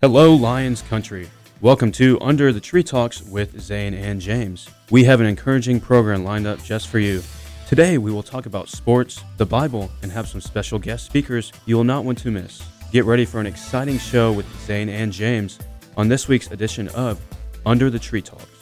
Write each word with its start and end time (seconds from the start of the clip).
Hello, 0.00 0.32
Lions 0.32 0.80
Country. 0.82 1.28
Welcome 1.60 1.90
to 1.90 2.20
Under 2.20 2.52
the 2.52 2.60
Tree 2.60 2.84
Talks 2.84 3.20
with 3.20 3.60
Zane 3.60 3.94
and 3.94 4.20
James. 4.20 4.70
We 4.92 5.02
have 5.02 5.20
an 5.20 5.26
encouraging 5.26 5.80
program 5.80 6.22
lined 6.22 6.46
up 6.46 6.62
just 6.62 6.86
for 6.86 7.00
you. 7.00 7.20
Today, 7.66 7.98
we 7.98 8.12
will 8.12 8.22
talk 8.22 8.46
about 8.46 8.68
sports, 8.68 9.24
the 9.38 9.44
Bible, 9.44 9.90
and 10.02 10.12
have 10.12 10.28
some 10.28 10.40
special 10.40 10.78
guest 10.78 11.04
speakers 11.04 11.52
you 11.66 11.74
will 11.74 11.82
not 11.82 12.04
want 12.04 12.18
to 12.18 12.30
miss. 12.30 12.62
Get 12.92 13.06
ready 13.06 13.24
for 13.24 13.40
an 13.40 13.46
exciting 13.46 13.98
show 13.98 14.30
with 14.30 14.46
Zane 14.60 14.88
and 14.88 15.12
James 15.12 15.58
on 15.96 16.06
this 16.06 16.28
week's 16.28 16.52
edition 16.52 16.86
of 16.90 17.20
Under 17.66 17.90
the 17.90 17.98
Tree 17.98 18.22
Talks. 18.22 18.57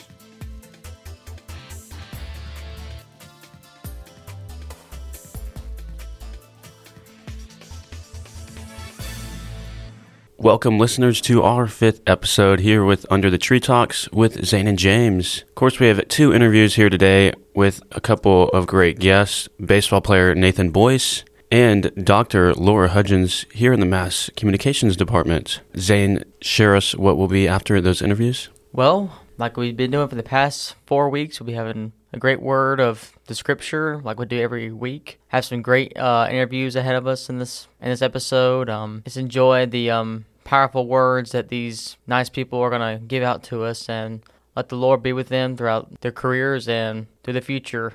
Welcome, 10.46 10.78
listeners, 10.78 11.20
to 11.22 11.42
our 11.42 11.66
fifth 11.66 12.02
episode 12.06 12.60
here 12.60 12.84
with 12.84 13.04
Under 13.10 13.30
the 13.30 13.36
Tree 13.36 13.58
Talks 13.58 14.08
with 14.12 14.44
Zane 14.44 14.68
and 14.68 14.78
James. 14.78 15.42
Of 15.48 15.56
course, 15.56 15.80
we 15.80 15.88
have 15.88 16.06
two 16.06 16.32
interviews 16.32 16.76
here 16.76 16.88
today 16.88 17.32
with 17.56 17.82
a 17.90 18.00
couple 18.00 18.48
of 18.50 18.68
great 18.68 19.00
guests 19.00 19.48
baseball 19.58 20.00
player 20.00 20.36
Nathan 20.36 20.70
Boyce 20.70 21.24
and 21.50 21.90
Dr. 21.96 22.54
Laura 22.54 22.90
Hudgens 22.90 23.44
here 23.52 23.72
in 23.72 23.80
the 23.80 23.86
Mass 23.86 24.30
Communications 24.36 24.96
Department. 24.96 25.62
Zane, 25.78 26.22
share 26.40 26.76
us 26.76 26.94
what 26.94 27.16
will 27.16 27.26
be 27.26 27.48
after 27.48 27.80
those 27.80 28.00
interviews. 28.00 28.48
Well, 28.72 29.20
like 29.38 29.56
we've 29.56 29.76
been 29.76 29.90
doing 29.90 30.06
for 30.06 30.14
the 30.14 30.22
past 30.22 30.76
four 30.86 31.10
weeks, 31.10 31.40
we'll 31.40 31.48
be 31.48 31.54
having 31.54 31.92
a 32.12 32.20
great 32.20 32.40
word 32.40 32.78
of 32.78 33.18
the 33.26 33.34
scripture, 33.34 34.00
like 34.04 34.20
we 34.20 34.26
do 34.26 34.40
every 34.40 34.70
week. 34.70 35.18
Have 35.26 35.44
some 35.44 35.60
great 35.60 35.98
uh, 35.98 36.28
interviews 36.30 36.76
ahead 36.76 36.94
of 36.94 37.08
us 37.08 37.28
in 37.28 37.40
this 37.40 37.66
in 37.80 37.90
this 37.90 38.00
episode. 38.00 38.70
Um, 38.70 39.02
just 39.04 39.16
enjoy 39.16 39.66
the 39.66 39.90
um, 39.90 40.24
powerful 40.46 40.86
words 40.86 41.32
that 41.32 41.48
these 41.48 41.96
nice 42.06 42.30
people 42.30 42.60
are 42.60 42.70
gonna 42.70 42.98
give 42.98 43.22
out 43.22 43.42
to 43.44 43.64
us, 43.64 43.88
and 43.88 44.22
let 44.54 44.70
the 44.70 44.76
Lord 44.76 45.02
be 45.02 45.12
with 45.12 45.28
them 45.28 45.56
throughout 45.56 46.00
their 46.00 46.12
careers 46.12 46.68
and 46.68 47.06
through 47.22 47.34
the 47.34 47.40
future. 47.42 47.92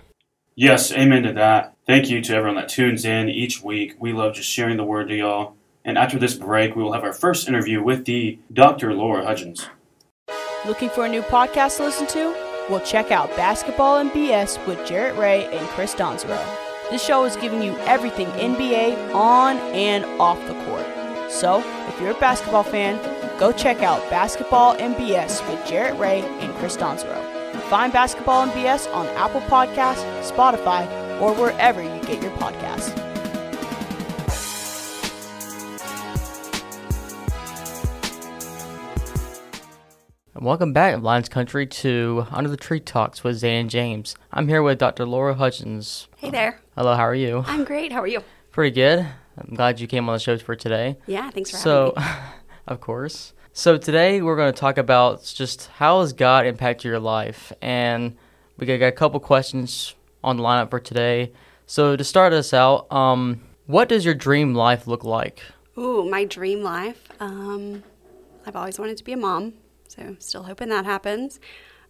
Yes, 0.55 0.91
amen 0.91 1.23
to 1.23 1.33
that. 1.33 1.75
Thank 1.88 2.09
you 2.09 2.21
to 2.21 2.35
everyone 2.35 2.58
that 2.58 2.69
tunes 2.69 3.05
in 3.05 3.30
each 3.30 3.63
week. 3.63 3.95
We 3.99 4.13
love 4.13 4.35
just 4.35 4.49
sharing 4.49 4.77
the 4.77 4.83
word 4.83 5.08
to 5.08 5.16
y'all. 5.16 5.55
And 5.83 5.97
after 5.97 6.19
this 6.19 6.35
break, 6.35 6.75
we 6.75 6.83
will 6.83 6.93
have 6.93 7.03
our 7.03 7.13
first 7.13 7.47
interview 7.47 7.81
with 7.81 8.05
the 8.05 8.38
Dr. 8.53 8.93
Laura 8.93 9.25
Hudgens. 9.25 9.67
Looking 10.65 10.89
for 10.89 11.05
a 11.05 11.09
new 11.09 11.23
podcast 11.23 11.77
to 11.77 11.86
listen 11.86 12.05
to? 12.08 12.36
Well, 12.69 12.81
check 12.81 13.09
out 13.11 13.36
Basketball 13.36 13.97
and 13.97 14.11
BS 14.11 14.63
with 14.67 14.86
Jarrett 14.86 15.17
Ray 15.17 15.45
and 15.45 15.67
Chris 15.69 15.95
Donzero. 15.95 16.39
This 16.91 17.03
show 17.03 17.23
is 17.23 17.36
giving 17.38 17.63
you 17.63 17.75
everything 17.80 18.27
NBA 18.27 19.15
on 19.15 19.58
and 19.58 20.05
off 20.21 20.38
the 20.47 20.53
court. 20.65 21.00
So, 21.31 21.63
if 21.87 21.99
you're 21.99 22.11
a 22.11 22.19
basketball 22.19 22.61
fan, 22.61 22.99
go 23.39 23.53
check 23.53 23.81
out 23.81 24.07
Basketball 24.09 24.73
and 24.73 24.93
BS 24.95 25.49
with 25.49 25.65
Jarrett 25.65 25.97
Ray 25.97 26.21
and 26.21 26.53
Chris 26.55 26.75
Donzero. 26.75 27.19
Find 27.63 27.91
Basketball 27.91 28.43
and 28.43 28.51
BS 28.51 28.93
on 28.93 29.07
Apple 29.15 29.39
Podcasts, 29.41 30.03
Spotify, 30.29 30.85
or 31.21 31.33
wherever 31.33 31.81
you 31.81 32.02
get 32.03 32.21
your 32.21 32.31
podcasts. 32.33 32.95
And 40.35 40.45
welcome 40.45 40.73
back, 40.73 40.95
to 40.95 41.02
Lions 41.02 41.29
Country, 41.29 41.65
to 41.65 42.27
Under 42.29 42.49
the 42.49 42.57
Tree 42.57 42.81
Talks 42.81 43.23
with 43.23 43.37
Zane 43.37 43.69
James. 43.69 44.15
I'm 44.33 44.49
here 44.49 44.61
with 44.61 44.79
Dr. 44.79 45.05
Laura 45.05 45.33
Hudgens. 45.35 46.09
Hey 46.17 46.29
there. 46.29 46.59
Hello, 46.75 46.93
how 46.93 47.03
are 47.03 47.15
you? 47.15 47.45
I'm 47.47 47.63
great. 47.63 47.93
How 47.93 48.02
are 48.02 48.07
you? 48.07 48.21
Pretty 48.52 48.75
good. 48.75 49.07
I'm 49.47 49.56
glad 49.56 49.80
you 49.80 49.88
came 49.88 50.08
on 50.09 50.14
the 50.14 50.20
show 50.20 50.38
for 50.38 50.56
today. 50.56 50.97
Yeah, 51.08 51.30
thanks 51.31 51.52
for 51.52 51.58
so, 51.58 51.94
having 51.95 52.11
me. 52.11 52.20
So 52.20 52.31
of 52.67 52.81
course. 52.81 53.34
So 53.53 53.78
today 53.78 54.22
we're 54.22 54.38
going 54.38 54.53
to 54.53 54.58
talk 54.58 54.78
about 54.78 55.23
just 55.23 55.67
how 55.67 56.02
has 56.02 56.14
God 56.14 56.45
impacted 56.45 56.86
your 56.86 57.00
life, 57.00 57.52
and 57.61 58.16
we 58.58 58.66
got 58.66 58.81
a 58.81 58.92
couple 58.92 59.20
questions 59.20 59.95
on 60.23 60.38
the 60.38 60.44
lineup 60.44 60.70
for 60.70 60.80
today. 60.80 61.32
So 61.65 61.95
to 61.95 62.04
start 62.04 62.33
us 62.33 62.54
out, 62.54 62.92
um, 62.92 63.42
what 63.65 63.89
does 63.89 64.05
your 64.05 64.14
dream 64.14 64.54
life 64.54 64.88
look 64.88 65.04
like? 65.04 65.42
Ooh, 65.77 66.10
my 66.10 66.26
dream 66.26 66.61
life. 66.61 67.10
Um, 67.20 67.83
I've 68.45 68.55
always 68.55 68.80
wanted 68.80 68.98
to 68.98 69.04
be 69.04 69.14
a 69.14 69.17
mom, 69.17 69.54
so 69.88 70.15
still 70.20 70.44
hoping 70.44 70.70
that 70.70 70.86
happens. 70.86 71.39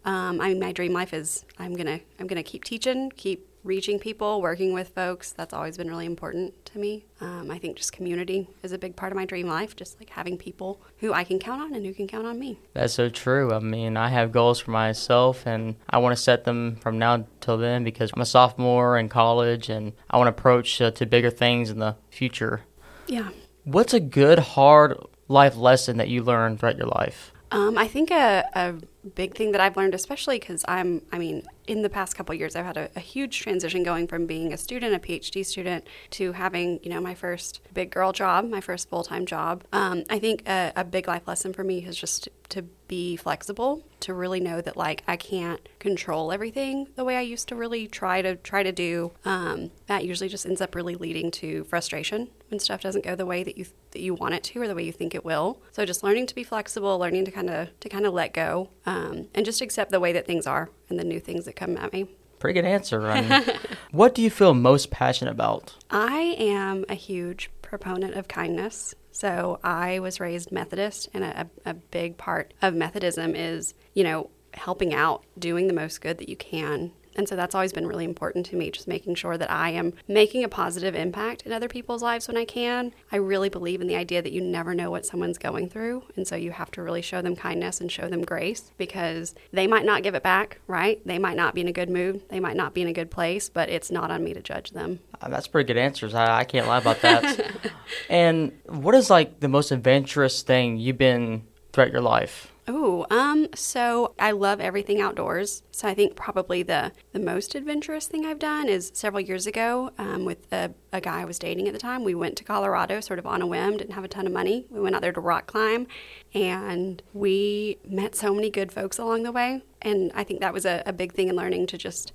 Um, 0.05 0.41
I 0.41 0.49
mean, 0.49 0.59
my 0.59 0.71
dream 0.71 0.93
life 0.93 1.13
is 1.13 1.45
I'm 1.59 1.75
gonna 1.75 1.99
I'm 2.19 2.27
gonna 2.27 2.43
keep 2.43 2.63
teaching, 2.63 3.11
keep 3.15 3.47
reaching 3.63 3.99
people, 3.99 4.41
working 4.41 4.73
with 4.73 4.89
folks. 4.89 5.31
That's 5.31 5.53
always 5.53 5.77
been 5.77 5.87
really 5.87 6.05
important 6.05 6.65
to 6.65 6.79
me. 6.79 7.05
Um, 7.19 7.51
I 7.51 7.57
think 7.57 7.77
just 7.77 7.93
community 7.93 8.49
is 8.63 8.71
a 8.71 8.77
big 8.77 8.95
part 8.95 9.11
of 9.11 9.15
my 9.15 9.25
dream 9.25 9.47
life, 9.47 9.75
just 9.75 9.99
like 9.99 10.09
having 10.09 10.37
people 10.37 10.81
who 10.97 11.13
I 11.13 11.23
can 11.23 11.39
count 11.39 11.61
on 11.61 11.73
and 11.73 11.85
who 11.85 11.93
can 11.93 12.07
count 12.07 12.25
on 12.25 12.39
me. 12.39 12.59
That's 12.73 12.93
so 12.93 13.09
true. 13.09 13.53
I 13.53 13.59
mean, 13.59 13.97
I 13.97 14.09
have 14.09 14.31
goals 14.31 14.59
for 14.59 14.71
myself, 14.71 15.45
and 15.45 15.75
I 15.89 15.99
want 15.99 16.15
to 16.15 16.21
set 16.21 16.43
them 16.43 16.77
from 16.77 16.97
now 16.97 17.25
till 17.39 17.57
then 17.57 17.83
because 17.83 18.11
I'm 18.15 18.21
a 18.21 18.25
sophomore 18.25 18.97
in 18.97 19.09
college, 19.09 19.69
and 19.69 19.93
I 20.09 20.17
want 20.17 20.27
to 20.27 20.39
approach 20.39 20.81
uh, 20.81 20.91
to 20.91 21.05
bigger 21.05 21.29
things 21.29 21.69
in 21.69 21.79
the 21.79 21.95
future. 22.09 22.61
Yeah. 23.07 23.29
What's 23.63 23.93
a 23.93 23.99
good, 23.99 24.39
hard 24.39 24.97
life 25.27 25.55
lesson 25.55 25.97
that 25.97 26.09
you 26.09 26.23
learned 26.23 26.59
throughout 26.59 26.77
your 26.77 26.87
life? 26.87 27.31
Um, 27.51 27.77
I 27.77 27.87
think 27.87 28.11
a, 28.11 28.45
a 28.55 28.75
big 29.15 29.35
thing 29.35 29.51
that 29.51 29.61
I've 29.61 29.77
learned, 29.77 29.93
especially 29.95 30.39
because 30.39 30.63
I'm, 30.67 31.01
I 31.11 31.17
mean, 31.17 31.43
in 31.67 31.81
the 31.81 31.89
past 31.89 32.15
couple 32.15 32.35
years, 32.35 32.55
I've 32.55 32.65
had 32.65 32.77
a, 32.77 32.89
a, 32.95 32.99
huge 32.99 33.39
transition 33.39 33.83
going 33.83 34.07
from 34.07 34.25
being 34.25 34.51
a 34.51 34.57
student, 34.57 34.93
a 34.93 34.99
PhD 34.99 35.45
student, 35.45 35.85
to 36.11 36.33
having, 36.33 36.79
you 36.83 36.89
know, 36.89 36.99
my 36.99 37.13
first 37.13 37.61
big 37.73 37.91
girl 37.91 38.11
job, 38.11 38.49
my 38.49 38.61
first 38.61 38.89
full 38.89 39.03
time 39.03 39.25
job. 39.25 39.63
Um, 39.71 40.03
I 40.09 40.19
think 40.19 40.47
a, 40.47 40.73
a, 40.75 40.83
big 40.83 41.07
life 41.07 41.27
lesson 41.27 41.53
for 41.53 41.63
me 41.63 41.85
is 41.85 41.95
just 41.95 42.27
to 42.49 42.63
be 42.87 43.15
flexible, 43.15 43.83
to 44.01 44.13
really 44.13 44.41
know 44.41 44.59
that 44.59 44.75
like 44.75 45.03
I 45.07 45.15
can't 45.15 45.61
control 45.79 46.33
everything 46.33 46.87
the 46.95 47.05
way 47.05 47.15
I 47.15 47.21
used 47.21 47.47
to 47.47 47.55
really 47.55 47.87
try 47.87 48.21
to 48.21 48.35
try 48.35 48.63
to 48.63 48.71
do. 48.73 49.13
Um, 49.23 49.71
that 49.87 50.03
usually 50.03 50.27
just 50.27 50.45
ends 50.45 50.59
up 50.59 50.75
really 50.75 50.95
leading 50.95 51.31
to 51.31 51.63
frustration 51.63 52.27
when 52.49 52.59
stuff 52.59 52.81
doesn't 52.81 53.05
go 53.05 53.15
the 53.15 53.25
way 53.25 53.43
that 53.43 53.57
you 53.57 53.65
that 53.91 54.01
you 54.01 54.13
want 54.13 54.33
it 54.33 54.43
to 54.43 54.61
or 54.61 54.67
the 54.67 54.75
way 54.75 54.83
you 54.83 54.91
think 54.91 55.15
it 55.15 55.23
will. 55.23 55.61
So 55.71 55.85
just 55.85 56.03
learning 56.03 56.27
to 56.27 56.35
be 56.35 56.43
flexible, 56.43 56.99
learning 56.99 57.23
to 57.25 57.31
kind 57.31 57.49
of 57.49 57.79
to 57.79 57.87
kind 57.87 58.05
of 58.05 58.13
let 58.13 58.33
go, 58.33 58.69
Um, 58.91 59.27
and 59.33 59.45
just 59.45 59.61
accept 59.61 59.91
the 59.91 59.99
way 59.99 60.11
that 60.13 60.25
things 60.25 60.45
are 60.45 60.69
and 60.89 60.99
the 60.99 61.03
new 61.03 61.19
things 61.19 61.45
that 61.45 61.55
come 61.55 61.77
at 61.77 61.93
me. 61.93 62.07
Pretty 62.39 62.59
good 62.59 62.67
answer. 62.67 62.99
Mean, 63.01 63.43
what 63.91 64.15
do 64.15 64.21
you 64.21 64.29
feel 64.29 64.53
most 64.53 64.89
passionate 64.89 65.31
about? 65.31 65.75
I 65.89 66.35
am 66.37 66.85
a 66.89 66.95
huge 66.95 67.51
proponent 67.61 68.15
of 68.15 68.27
kindness. 68.27 68.95
So 69.11 69.59
I 69.63 69.99
was 69.99 70.19
raised 70.19 70.51
Methodist, 70.51 71.09
and 71.13 71.23
a, 71.23 71.49
a 71.65 71.73
big 71.73 72.17
part 72.17 72.53
of 72.61 72.73
Methodism 72.73 73.35
is, 73.35 73.73
you 73.93 74.03
know, 74.03 74.29
helping 74.53 74.93
out, 74.93 75.23
doing 75.37 75.67
the 75.67 75.73
most 75.73 76.01
good 76.01 76.17
that 76.17 76.29
you 76.29 76.35
can 76.35 76.91
and 77.15 77.27
so 77.27 77.35
that's 77.35 77.55
always 77.55 77.73
been 77.73 77.87
really 77.87 78.05
important 78.05 78.45
to 78.47 78.55
me, 78.55 78.71
just 78.71 78.87
making 78.87 79.15
sure 79.15 79.37
that 79.37 79.51
I 79.51 79.71
am 79.71 79.93
making 80.07 80.43
a 80.43 80.49
positive 80.49 80.95
impact 80.95 81.43
in 81.43 81.51
other 81.51 81.67
people's 81.67 82.01
lives 82.01 82.27
when 82.27 82.37
I 82.37 82.45
can. 82.45 82.93
I 83.11 83.17
really 83.17 83.49
believe 83.49 83.81
in 83.81 83.87
the 83.87 83.95
idea 83.95 84.21
that 84.21 84.31
you 84.31 84.41
never 84.41 84.73
know 84.73 84.91
what 84.91 85.05
someone's 85.05 85.37
going 85.37 85.69
through. 85.69 86.03
And 86.15 86.27
so 86.27 86.35
you 86.35 86.51
have 86.51 86.71
to 86.71 86.81
really 86.81 87.01
show 87.01 87.21
them 87.21 87.35
kindness 87.35 87.81
and 87.81 87.91
show 87.91 88.07
them 88.07 88.23
grace 88.23 88.71
because 88.77 89.35
they 89.51 89.67
might 89.67 89.85
not 89.85 90.03
give 90.03 90.15
it 90.15 90.23
back, 90.23 90.59
right? 90.67 91.05
They 91.05 91.19
might 91.19 91.37
not 91.37 91.55
be 91.55 91.61
in 91.61 91.67
a 91.67 91.73
good 91.73 91.89
mood. 91.89 92.27
They 92.29 92.39
might 92.39 92.55
not 92.55 92.73
be 92.73 92.81
in 92.81 92.87
a 92.87 92.93
good 92.93 93.11
place, 93.11 93.49
but 93.49 93.69
it's 93.69 93.91
not 93.91 94.11
on 94.11 94.23
me 94.23 94.33
to 94.33 94.41
judge 94.41 94.71
them. 94.71 94.99
Uh, 95.21 95.29
that's 95.29 95.47
pretty 95.47 95.67
good 95.67 95.77
answers. 95.77 96.13
I, 96.13 96.39
I 96.39 96.43
can't 96.43 96.67
lie 96.67 96.79
about 96.79 97.01
that. 97.01 97.51
and 98.09 98.51
what 98.65 98.95
is 98.95 99.09
like 99.09 99.39
the 99.39 99.47
most 99.47 99.71
adventurous 99.71 100.41
thing 100.41 100.77
you've 100.77 100.97
been 100.97 101.43
throughout 101.73 101.91
your 101.91 102.01
life? 102.01 102.50
Oh, 102.67 103.07
um, 103.09 103.47
so 103.55 104.13
I 104.19 104.31
love 104.31 104.59
everything 104.59 105.01
outdoors. 105.01 105.63
So 105.71 105.87
I 105.87 105.95
think 105.95 106.15
probably 106.15 106.61
the 106.61 106.91
the 107.11 107.19
most 107.19 107.55
adventurous 107.55 108.07
thing 108.07 108.25
I've 108.25 108.37
done 108.37 108.69
is 108.69 108.91
several 108.93 109.21
years 109.21 109.47
ago 109.47 109.91
um, 109.97 110.25
with 110.25 110.51
a, 110.53 110.71
a 110.93 111.01
guy 111.01 111.21
I 111.21 111.25
was 111.25 111.39
dating 111.39 111.67
at 111.67 111.73
the 111.73 111.79
time. 111.79 112.03
We 112.03 112.13
went 112.13 112.37
to 112.37 112.43
Colorado 112.43 112.99
sort 112.99 113.17
of 113.17 113.25
on 113.25 113.41
a 113.41 113.47
whim, 113.47 113.77
didn't 113.77 113.95
have 113.95 114.03
a 114.03 114.07
ton 114.07 114.27
of 114.27 114.33
money. 114.33 114.67
We 114.69 114.79
went 114.79 114.95
out 114.95 115.01
there 115.01 115.11
to 115.11 115.19
rock 115.19 115.47
climb, 115.47 115.87
and 116.35 117.01
we 117.13 117.79
met 117.87 118.15
so 118.15 118.33
many 118.33 118.51
good 118.51 118.71
folks 118.71 118.99
along 118.99 119.23
the 119.23 119.31
way. 119.31 119.63
And 119.81 120.11
I 120.13 120.23
think 120.23 120.39
that 120.41 120.53
was 120.53 120.65
a, 120.65 120.83
a 120.85 120.93
big 120.93 121.13
thing 121.13 121.29
in 121.29 121.35
learning 121.35 121.65
to 121.67 121.77
just 121.79 122.13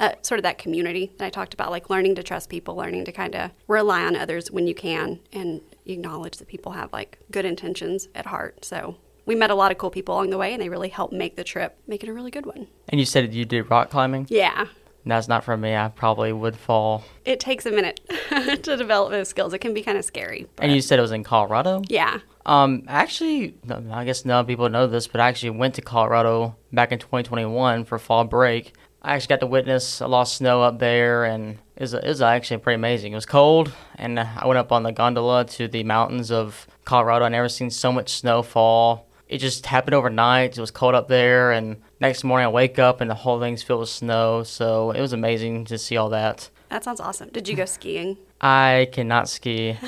uh, 0.00 0.14
sort 0.22 0.40
of 0.40 0.42
that 0.42 0.58
community 0.58 1.12
that 1.18 1.26
I 1.26 1.30
talked 1.30 1.54
about, 1.54 1.70
like 1.70 1.88
learning 1.88 2.16
to 2.16 2.22
trust 2.24 2.50
people, 2.50 2.74
learning 2.74 3.04
to 3.04 3.12
kind 3.12 3.36
of 3.36 3.52
rely 3.68 4.02
on 4.02 4.16
others 4.16 4.50
when 4.50 4.66
you 4.66 4.74
can, 4.74 5.20
and 5.32 5.60
acknowledge 5.86 6.38
that 6.38 6.48
people 6.48 6.72
have 6.72 6.92
like 6.92 7.20
good 7.30 7.44
intentions 7.44 8.08
at 8.12 8.26
heart. 8.26 8.64
So 8.64 8.96
we 9.26 9.34
met 9.34 9.50
a 9.50 9.54
lot 9.54 9.72
of 9.72 9.78
cool 9.78 9.90
people 9.90 10.14
along 10.14 10.30
the 10.30 10.38
way, 10.38 10.52
and 10.52 10.60
they 10.60 10.68
really 10.68 10.88
helped 10.88 11.12
make 11.12 11.36
the 11.36 11.44
trip, 11.44 11.78
make 11.86 12.02
it 12.02 12.08
a 12.08 12.12
really 12.12 12.30
good 12.30 12.46
one. 12.46 12.66
And 12.88 13.00
you 13.00 13.06
said 13.06 13.32
you 13.34 13.44
did 13.44 13.70
rock 13.70 13.90
climbing? 13.90 14.26
Yeah. 14.28 14.66
That's 15.06 15.28
not 15.28 15.44
for 15.44 15.56
me. 15.56 15.76
I 15.76 15.88
probably 15.88 16.32
would 16.32 16.56
fall. 16.56 17.04
It 17.24 17.38
takes 17.38 17.66
a 17.66 17.70
minute 17.70 18.00
to 18.62 18.76
develop 18.76 19.10
those 19.10 19.28
skills. 19.28 19.52
It 19.52 19.58
can 19.58 19.74
be 19.74 19.82
kind 19.82 19.98
of 19.98 20.04
scary. 20.04 20.46
But... 20.56 20.64
And 20.64 20.74
you 20.74 20.80
said 20.80 20.98
it 20.98 21.02
was 21.02 21.12
in 21.12 21.24
Colorado? 21.24 21.82
Yeah. 21.88 22.20
Um, 22.46 22.84
actually, 22.88 23.54
I 23.90 24.04
guess 24.04 24.24
none 24.24 24.46
people 24.46 24.68
know 24.68 24.86
this, 24.86 25.06
but 25.06 25.20
I 25.20 25.28
actually 25.28 25.50
went 25.50 25.74
to 25.74 25.82
Colorado 25.82 26.56
back 26.72 26.92
in 26.92 26.98
2021 26.98 27.84
for 27.84 27.98
fall 27.98 28.24
break. 28.24 28.72
I 29.02 29.14
actually 29.14 29.34
got 29.34 29.40
to 29.40 29.46
witness 29.46 30.00
a 30.00 30.06
lot 30.06 30.22
of 30.22 30.28
snow 30.28 30.62
up 30.62 30.78
there, 30.78 31.24
and 31.24 31.58
it 31.76 31.82
was, 31.82 31.92
it 31.92 32.06
was 32.06 32.22
actually 32.22 32.56
pretty 32.58 32.76
amazing. 32.76 33.12
It 33.12 33.16
was 33.16 33.26
cold, 33.26 33.70
and 33.96 34.18
I 34.18 34.46
went 34.46 34.56
up 34.56 34.72
on 34.72 34.82
the 34.82 34.92
gondola 34.92 35.44
to 35.44 35.68
the 35.68 35.84
mountains 35.84 36.30
of 36.30 36.66
Colorado. 36.86 37.26
I 37.26 37.28
never 37.28 37.50
seen 37.50 37.68
so 37.68 37.92
much 37.92 38.14
snow 38.14 38.42
fall. 38.42 39.06
It 39.28 39.38
just 39.38 39.66
happened 39.66 39.94
overnight. 39.94 40.56
It 40.56 40.60
was 40.60 40.70
cold 40.70 40.94
up 40.94 41.08
there, 41.08 41.50
and 41.52 41.80
next 42.00 42.24
morning 42.24 42.46
I 42.46 42.50
wake 42.50 42.78
up 42.78 43.00
and 43.00 43.10
the 43.10 43.14
whole 43.14 43.40
thing's 43.40 43.62
filled 43.62 43.80
with 43.80 43.88
snow. 43.88 44.42
So 44.42 44.90
it 44.90 45.00
was 45.00 45.12
amazing 45.12 45.64
to 45.66 45.78
see 45.78 45.96
all 45.96 46.10
that. 46.10 46.50
That 46.68 46.84
sounds 46.84 47.00
awesome. 47.00 47.30
Did 47.30 47.48
you 47.48 47.56
go 47.56 47.64
skiing? 47.64 48.18
I 48.40 48.88
cannot 48.92 49.28
ski. 49.28 49.78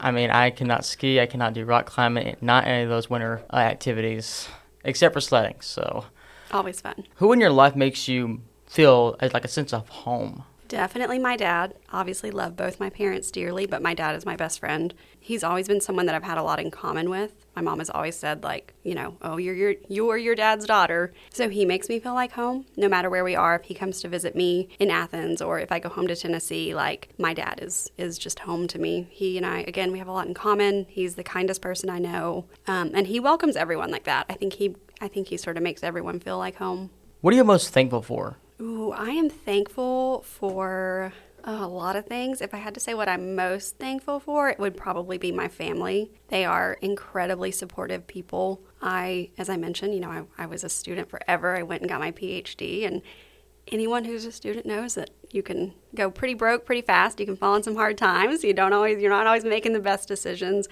I 0.00 0.10
mean, 0.10 0.30
I 0.30 0.50
cannot 0.50 0.84
ski. 0.84 1.20
I 1.20 1.26
cannot 1.26 1.54
do 1.54 1.64
rock 1.64 1.86
climbing. 1.86 2.36
Not 2.40 2.66
any 2.66 2.82
of 2.82 2.88
those 2.90 3.08
winter 3.08 3.42
uh, 3.52 3.56
activities, 3.56 4.48
except 4.84 5.14
for 5.14 5.20
sledding. 5.20 5.56
So, 5.60 6.04
Always 6.50 6.80
fun. 6.80 7.04
who 7.16 7.32
in 7.32 7.40
your 7.40 7.50
life 7.50 7.74
makes 7.76 8.08
you 8.08 8.42
feel 8.66 9.16
like 9.20 9.44
a 9.44 9.48
sense 9.48 9.72
of 9.72 9.88
home? 9.88 10.44
Definitely 10.68 11.18
my 11.18 11.36
dad. 11.36 11.74
Obviously, 11.92 12.30
love 12.30 12.56
both 12.56 12.80
my 12.80 12.88
parents 12.90 13.30
dearly, 13.30 13.66
but 13.66 13.82
my 13.82 13.94
dad 13.94 14.16
is 14.16 14.26
my 14.26 14.36
best 14.36 14.58
friend. 14.58 14.94
He's 15.22 15.44
always 15.44 15.68
been 15.68 15.80
someone 15.80 16.06
that 16.06 16.16
I've 16.16 16.24
had 16.24 16.36
a 16.36 16.42
lot 16.42 16.58
in 16.58 16.72
common 16.72 17.08
with. 17.08 17.32
My 17.54 17.62
mom 17.62 17.78
has 17.78 17.88
always 17.88 18.16
said, 18.16 18.42
like, 18.42 18.74
you 18.82 18.96
know, 18.96 19.16
oh, 19.22 19.36
you're 19.36 19.54
your 19.54 19.74
you're 19.88 20.16
your 20.16 20.34
dad's 20.34 20.66
daughter. 20.66 21.12
So 21.32 21.48
he 21.48 21.64
makes 21.64 21.88
me 21.88 22.00
feel 22.00 22.14
like 22.14 22.32
home, 22.32 22.66
no 22.76 22.88
matter 22.88 23.08
where 23.08 23.22
we 23.22 23.36
are. 23.36 23.54
If 23.54 23.64
he 23.64 23.74
comes 23.74 24.00
to 24.00 24.08
visit 24.08 24.34
me 24.34 24.68
in 24.80 24.90
Athens 24.90 25.40
or 25.40 25.60
if 25.60 25.70
I 25.70 25.78
go 25.78 25.88
home 25.88 26.08
to 26.08 26.16
Tennessee, 26.16 26.74
like 26.74 27.10
my 27.18 27.34
dad 27.34 27.60
is 27.62 27.88
is 27.96 28.18
just 28.18 28.40
home 28.40 28.66
to 28.66 28.80
me. 28.80 29.06
He 29.10 29.36
and 29.36 29.46
I, 29.46 29.60
again, 29.60 29.92
we 29.92 29.98
have 30.00 30.08
a 30.08 30.12
lot 30.12 30.26
in 30.26 30.34
common. 30.34 30.86
He's 30.88 31.14
the 31.14 31.22
kindest 31.22 31.62
person 31.62 31.88
I 31.88 32.00
know, 32.00 32.46
um, 32.66 32.90
and 32.92 33.06
he 33.06 33.20
welcomes 33.20 33.56
everyone 33.56 33.92
like 33.92 34.04
that. 34.04 34.26
I 34.28 34.34
think 34.34 34.54
he 34.54 34.74
I 35.00 35.06
think 35.06 35.28
he 35.28 35.36
sort 35.36 35.56
of 35.56 35.62
makes 35.62 35.84
everyone 35.84 36.18
feel 36.18 36.38
like 36.38 36.56
home. 36.56 36.90
What 37.20 37.32
are 37.32 37.36
you 37.36 37.44
most 37.44 37.70
thankful 37.70 38.02
for? 38.02 38.38
Ooh, 38.60 38.90
I 38.92 39.10
am 39.10 39.30
thankful 39.30 40.22
for 40.22 41.12
uh, 41.44 41.58
a 41.60 41.68
lot 41.68 41.96
of 41.96 42.06
things. 42.06 42.40
If 42.40 42.54
I 42.54 42.58
had 42.58 42.74
to 42.74 42.80
say 42.80 42.94
what 42.94 43.08
I'm 43.08 43.34
most 43.34 43.78
thankful 43.78 44.20
for, 44.20 44.48
it 44.48 44.58
would 44.58 44.76
probably 44.76 45.18
be 45.18 45.32
my 45.32 45.48
family. 45.48 46.10
They 46.28 46.44
are 46.44 46.78
incredibly 46.80 47.50
supportive 47.50 48.06
people. 48.06 48.62
I, 48.80 49.30
as 49.38 49.48
I 49.48 49.56
mentioned, 49.56 49.94
you 49.94 50.00
know, 50.00 50.10
I, 50.10 50.44
I 50.44 50.46
was 50.46 50.64
a 50.64 50.68
student 50.68 51.08
forever. 51.08 51.56
I 51.56 51.62
went 51.62 51.82
and 51.82 51.88
got 51.88 52.00
my 52.00 52.12
PhD, 52.12 52.86
and 52.86 53.02
anyone 53.68 54.04
who's 54.04 54.24
a 54.24 54.32
student 54.32 54.66
knows 54.66 54.94
that 54.94 55.10
you 55.30 55.42
can 55.42 55.74
go 55.94 56.10
pretty 56.10 56.34
broke 56.34 56.64
pretty 56.64 56.82
fast. 56.82 57.20
You 57.20 57.26
can 57.26 57.36
fall 57.36 57.54
in 57.54 57.62
some 57.62 57.76
hard 57.76 57.98
times. 57.98 58.44
You 58.44 58.52
don't 58.52 58.72
always, 58.72 59.00
you're 59.00 59.10
not 59.10 59.26
always 59.26 59.44
making 59.44 59.72
the 59.72 59.80
best 59.80 60.08
decisions. 60.08 60.68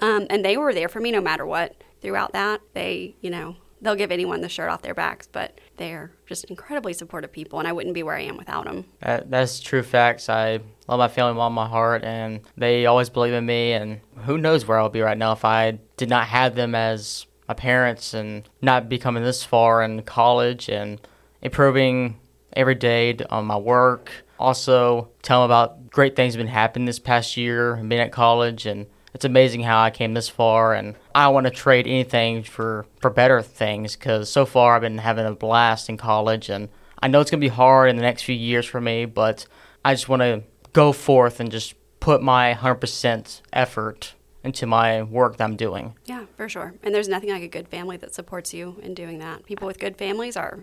Um, 0.00 0.26
and 0.30 0.44
they 0.44 0.56
were 0.56 0.74
there 0.74 0.88
for 0.88 1.00
me 1.00 1.10
no 1.10 1.20
matter 1.20 1.46
what 1.46 1.76
throughout 2.00 2.32
that. 2.32 2.60
They, 2.74 3.16
you 3.20 3.30
know, 3.30 3.56
they'll 3.80 3.94
give 3.94 4.12
anyone 4.12 4.40
the 4.40 4.48
shirt 4.48 4.70
off 4.70 4.82
their 4.82 4.94
backs, 4.94 5.26
but 5.26 5.58
they're 5.76 6.12
just 6.26 6.44
incredibly 6.44 6.92
supportive 6.92 7.32
people, 7.32 7.58
and 7.58 7.68
I 7.68 7.72
wouldn't 7.72 7.94
be 7.94 8.02
where 8.02 8.16
I 8.16 8.22
am 8.22 8.36
without 8.36 8.64
them. 8.64 8.84
That, 9.00 9.30
that's 9.30 9.60
true 9.60 9.82
facts. 9.82 10.28
I 10.28 10.60
love 10.88 10.98
my 10.98 11.08
family 11.08 11.32
with 11.32 11.40
all 11.40 11.50
my 11.50 11.68
heart, 11.68 12.04
and 12.04 12.40
they 12.56 12.86
always 12.86 13.10
believe 13.10 13.32
in 13.32 13.46
me. 13.46 13.72
And 13.72 14.00
who 14.24 14.38
knows 14.38 14.66
where 14.66 14.78
I'll 14.78 14.88
be 14.88 15.00
right 15.00 15.18
now 15.18 15.32
if 15.32 15.44
I 15.44 15.78
did 15.96 16.08
not 16.08 16.26
have 16.28 16.54
them 16.54 16.74
as 16.74 17.26
my 17.48 17.54
parents 17.54 18.14
and 18.14 18.48
not 18.62 18.88
be 18.88 18.98
coming 18.98 19.22
this 19.22 19.44
far 19.44 19.82
in 19.82 20.02
college 20.02 20.68
and 20.68 21.00
improving 21.42 22.18
every 22.54 22.74
day 22.74 23.16
on 23.30 23.46
my 23.46 23.56
work. 23.56 24.10
Also, 24.38 25.10
tell 25.22 25.40
them 25.40 25.50
about 25.50 25.90
great 25.90 26.16
things 26.16 26.34
that 26.34 26.38
have 26.38 26.46
been 26.46 26.54
happening 26.54 26.86
this 26.86 26.98
past 26.98 27.36
year 27.36 27.74
and 27.74 27.88
being 27.88 28.00
at 28.00 28.12
college 28.12 28.66
and 28.66 28.86
it's 29.14 29.24
amazing 29.24 29.62
how 29.62 29.80
I 29.80 29.90
came 29.90 30.12
this 30.12 30.28
far, 30.28 30.74
and 30.74 30.96
I 31.14 31.24
don't 31.24 31.34
want 31.34 31.46
to 31.46 31.50
trade 31.50 31.86
anything 31.86 32.42
for 32.42 32.84
for 33.00 33.10
better 33.10 33.40
things 33.40 33.96
because 33.96 34.28
so 34.28 34.44
far 34.44 34.74
I've 34.74 34.82
been 34.82 34.98
having 34.98 35.24
a 35.24 35.32
blast 35.32 35.88
in 35.88 35.96
college, 35.96 36.50
and 36.50 36.68
I 37.00 37.08
know 37.08 37.20
it's 37.20 37.30
gonna 37.30 37.40
be 37.40 37.48
hard 37.48 37.90
in 37.90 37.96
the 37.96 38.02
next 38.02 38.22
few 38.24 38.34
years 38.34 38.66
for 38.66 38.80
me, 38.80 39.06
but 39.06 39.46
I 39.84 39.94
just 39.94 40.08
want 40.08 40.22
to 40.22 40.42
go 40.72 40.92
forth 40.92 41.40
and 41.40 41.50
just 41.50 41.74
put 42.00 42.22
my 42.22 42.52
100% 42.52 43.40
effort 43.52 44.14
into 44.42 44.66
my 44.66 45.02
work 45.02 45.38
that 45.38 45.44
I'm 45.44 45.56
doing. 45.56 45.94
Yeah, 46.04 46.26
for 46.36 46.48
sure. 46.48 46.74
And 46.82 46.94
there's 46.94 47.08
nothing 47.08 47.30
like 47.30 47.42
a 47.42 47.48
good 47.48 47.68
family 47.68 47.96
that 47.98 48.14
supports 48.14 48.52
you 48.52 48.76
in 48.82 48.92
doing 48.92 49.18
that. 49.20 49.46
People 49.46 49.66
with 49.66 49.78
good 49.78 49.96
families 49.96 50.36
are 50.36 50.60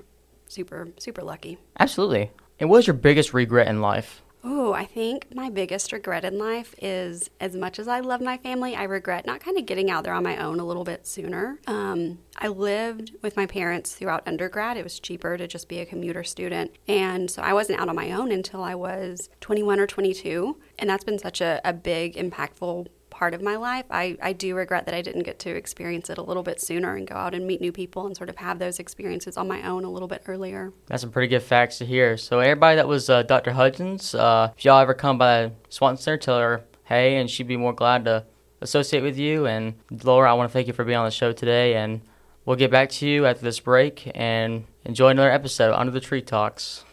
super, 0.48 0.90
super 1.00 1.24
lucky. 1.24 1.58
Absolutely. 1.80 2.32
And 2.60 2.70
what 2.70 2.80
is 2.80 2.88
your 2.88 2.94
biggest 2.94 3.34
regret 3.34 3.68
in 3.68 3.82
life? 3.82 4.22
Oh, 4.44 4.74
I 4.74 4.86
think 4.86 5.28
my 5.36 5.50
biggest 5.50 5.92
regret 5.92 6.26
in 6.26 6.40
life 6.40 6.74
is 6.82 7.30
as 7.40 7.56
much 7.56 7.78
as 7.78 7.88
I 7.88 8.00
love 8.00 8.22
my 8.22 8.38
family, 8.38 8.76
I 8.76 8.84
regret 8.84 9.26
not 9.26 9.40
kind 9.40 9.58
of 9.58 9.66
getting 9.66 9.92
out 9.92 10.04
there 10.04 10.14
on 10.14 10.24
my 10.24 10.38
own 10.38 10.60
a 10.60 10.66
little 10.66 10.84
bit 10.84 11.06
sooner. 11.06 11.60
Um, 11.68 12.20
I 12.38 12.48
lived 12.48 13.12
with 13.22 13.38
my 13.38 13.46
parents 13.46 13.94
throughout 13.94 14.28
undergrad. 14.28 14.78
It 14.78 14.84
was 14.84 15.00
cheaper 15.00 15.38
to 15.38 15.48
just 15.48 15.68
be 15.68 15.80
a 15.80 15.86
commuter 15.86 16.24
student. 16.24 16.72
And 16.88 17.30
so 17.30 17.42
I 17.44 17.54
wasn't 17.54 17.80
out 17.80 17.90
on 17.90 17.96
my 17.96 18.12
own 18.12 18.32
until 18.32 18.64
I 18.64 18.74
was 18.74 19.30
21 19.42 19.80
or 19.80 19.88
22. 19.88 20.58
And 20.80 20.90
that's 20.90 21.04
been 21.04 21.20
such 21.20 21.42
a, 21.42 21.62
a 21.64 21.74
big, 21.74 22.16
impactful 22.16 22.88
part 23.22 23.36
of 23.36 23.42
my 23.44 23.56
life. 23.56 23.86
I, 23.92 24.18
I 24.20 24.34
do 24.34 24.56
regret 24.56 24.86
that 24.86 24.96
I 24.96 25.04
didn't 25.04 25.22
get 25.22 25.38
to 25.42 25.52
experience 25.52 26.10
it 26.10 26.18
a 26.18 26.24
little 26.24 26.42
bit 26.42 26.60
sooner 26.60 26.96
and 26.96 27.06
go 27.06 27.14
out 27.14 27.36
and 27.36 27.46
meet 27.46 27.62
new 27.62 27.72
people 27.72 28.08
and 28.08 28.18
sort 28.18 28.30
of 28.30 28.38
have 28.38 28.58
those 28.58 28.80
experiences 28.80 29.38
on 29.38 29.48
my 29.48 29.62
own 29.62 29.84
a 29.84 29.92
little 29.92 30.08
bit 30.08 30.24
earlier. 30.26 30.74
That's 30.88 31.02
some 31.04 31.12
pretty 31.12 31.28
good 31.28 31.44
facts 31.44 31.78
to 31.78 31.86
hear. 31.86 32.18
So 32.18 32.40
everybody 32.40 32.78
that 32.78 32.88
was 32.88 33.12
uh, 33.12 33.22
Dr. 33.22 33.52
Hudgens, 33.52 34.16
uh, 34.16 34.52
if 34.58 34.66
y'all 34.66 34.80
ever 34.80 34.96
come 34.96 35.20
by 35.20 35.52
Swanson 35.70 36.02
Center, 36.04 36.18
tell 36.18 36.40
her 36.40 36.64
hey, 36.86 37.18
and 37.18 37.30
she'd 37.30 37.48
be 37.48 37.58
more 37.58 37.74
glad 37.74 38.06
to 38.06 38.26
associate 38.60 39.04
with 39.04 39.20
you. 39.20 39.46
And 39.46 39.76
Laura, 40.04 40.28
I 40.28 40.34
want 40.34 40.50
to 40.50 40.54
thank 40.54 40.66
you 40.66 40.74
for 40.74 40.84
being 40.84 40.98
on 40.98 41.06
the 41.06 41.12
show 41.12 41.32
today, 41.32 41.76
and 41.76 42.02
we'll 42.46 42.58
get 42.58 42.72
back 42.72 42.90
to 42.90 43.08
you 43.08 43.28
after 43.28 43.44
this 43.44 43.60
break 43.60 44.10
and 44.16 44.66
enjoy 44.84 45.10
another 45.10 45.32
episode 45.32 45.70
of 45.70 45.80
Under 45.80 45.92
the 45.92 46.02
Tree 46.02 46.24
Talks. 46.24 46.86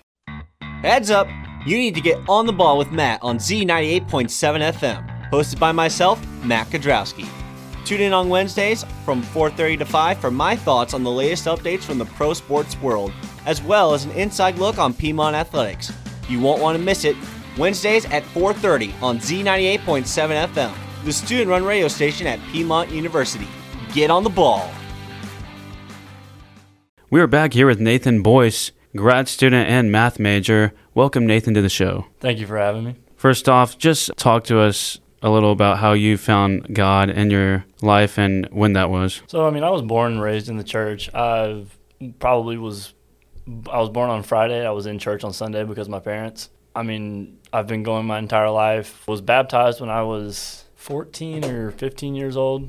Heads 0.83 1.11
up, 1.11 1.27
you 1.65 1.79
need 1.79 1.95
to 1.95 2.03
get 2.03 2.19
on 2.29 2.45
the 2.45 2.53
ball 2.53 2.77
with 2.77 2.93
Matt 2.93 3.21
on 3.23 3.39
Z98.7 3.39 4.75
FM 4.75 5.18
hosted 5.31 5.59
by 5.59 5.73
myself, 5.73 6.21
Matt 6.45 6.69
Kodrowski. 6.69 7.27
Tune 7.85 8.03
in 8.03 8.13
on 8.13 8.29
Wednesdays 8.29 8.85
from 9.05 9.23
4:30 9.23 9.79
to 9.79 9.85
5 9.85 10.19
for 10.19 10.31
my 10.31 10.55
thoughts 10.55 10.93
on 10.93 11.03
the 11.03 11.11
latest 11.11 11.47
updates 11.47 11.83
from 11.83 11.99
the 11.99 12.05
pro 12.05 12.35
sports 12.35 12.79
world, 12.83 13.13
as 13.47 13.63
well 13.63 13.95
as 13.95 14.05
an 14.05 14.11
inside 14.13 14.59
look 14.59 14.79
on 14.79 14.93
Piedmont 14.93 15.35
athletics. 15.35 15.93
You 16.29 16.41
won't 16.41 16.61
want 16.61 16.77
to 16.77 16.85
miss 16.85 17.05
it. 17.05 17.17
Wednesdays 17.57 18.05
at 18.07 18.25
4:30 18.25 18.93
on 19.03 19.19
Z98.7 19.19 20.37
FM, 20.37 20.73
the 21.05 21.13
student-run 21.13 21.65
radio 21.65 21.89
station 21.89 22.27
at 22.27 22.41
Piedmont 22.53 22.91
University. 22.91 23.49
Get 23.95 24.11
on 24.11 24.23
the 24.23 24.31
ball. 24.31 24.71
We 27.11 27.23
are 27.23 27.27
back 27.27 27.55
here 27.55 27.67
with 27.67 27.81
Nathan 27.81 28.23
Boyce, 28.23 28.71
grad 28.95 29.29
student 29.29 29.67
and 29.67 29.91
math 29.91 30.19
major. 30.19 30.75
Welcome, 30.95 31.27
Nathan, 31.27 31.55
to 31.55 31.63
the 31.63 31.71
show. 31.71 32.05
Thank 32.21 32.39
you 32.39 32.47
for 32.47 32.59
having 32.59 32.85
me. 32.85 32.97
First 33.17 33.49
off, 33.49 33.79
just 33.79 34.11
talk 34.19 34.45
to 34.45 34.61
us 34.61 35.01
a 35.23 35.31
little 35.31 35.53
about 35.53 35.79
how 35.79 35.93
you 35.93 36.17
found 36.17 36.75
God 36.75 37.11
in 37.11 37.31
your 37.31 37.65
life 37.83 38.19
and 38.19 38.47
when 38.51 38.75
that 38.75 38.91
was. 38.91 39.23
So, 39.27 39.47
I 39.47 39.51
mean, 39.51 39.65
I 39.65 39.71
was 39.71 39.83
born 39.83 40.13
and 40.13 40.23
raised 40.23 40.49
in 40.49 40.57
the 40.57 40.65
church. 40.65 41.13
I 41.15 41.65
probably 42.19 42.57
was, 42.57 42.95
I 43.71 43.79
was 43.79 43.89
born 43.89 44.11
on 44.11 44.23
Friday. 44.23 44.67
I 44.67 44.71
was 44.71 44.87
in 44.87 44.99
church 44.99 45.25
on 45.25 45.33
Sunday 45.33 45.65
because 45.65 45.89
my 45.89 46.01
parents. 46.01 46.51
I 46.75 46.83
mean, 46.83 47.39
I've 47.53 47.67
been 47.67 47.83
going 47.83 48.07
my 48.07 48.19
entire 48.19 48.51
life. 48.51 49.07
Was 49.09 49.21
baptized 49.21 49.81
when 49.81 49.91
I 49.91 50.03
was 50.03 50.65
14 50.77 51.45
or 51.45 51.71
15 51.73 52.15
years 52.15 52.37
old, 52.37 52.69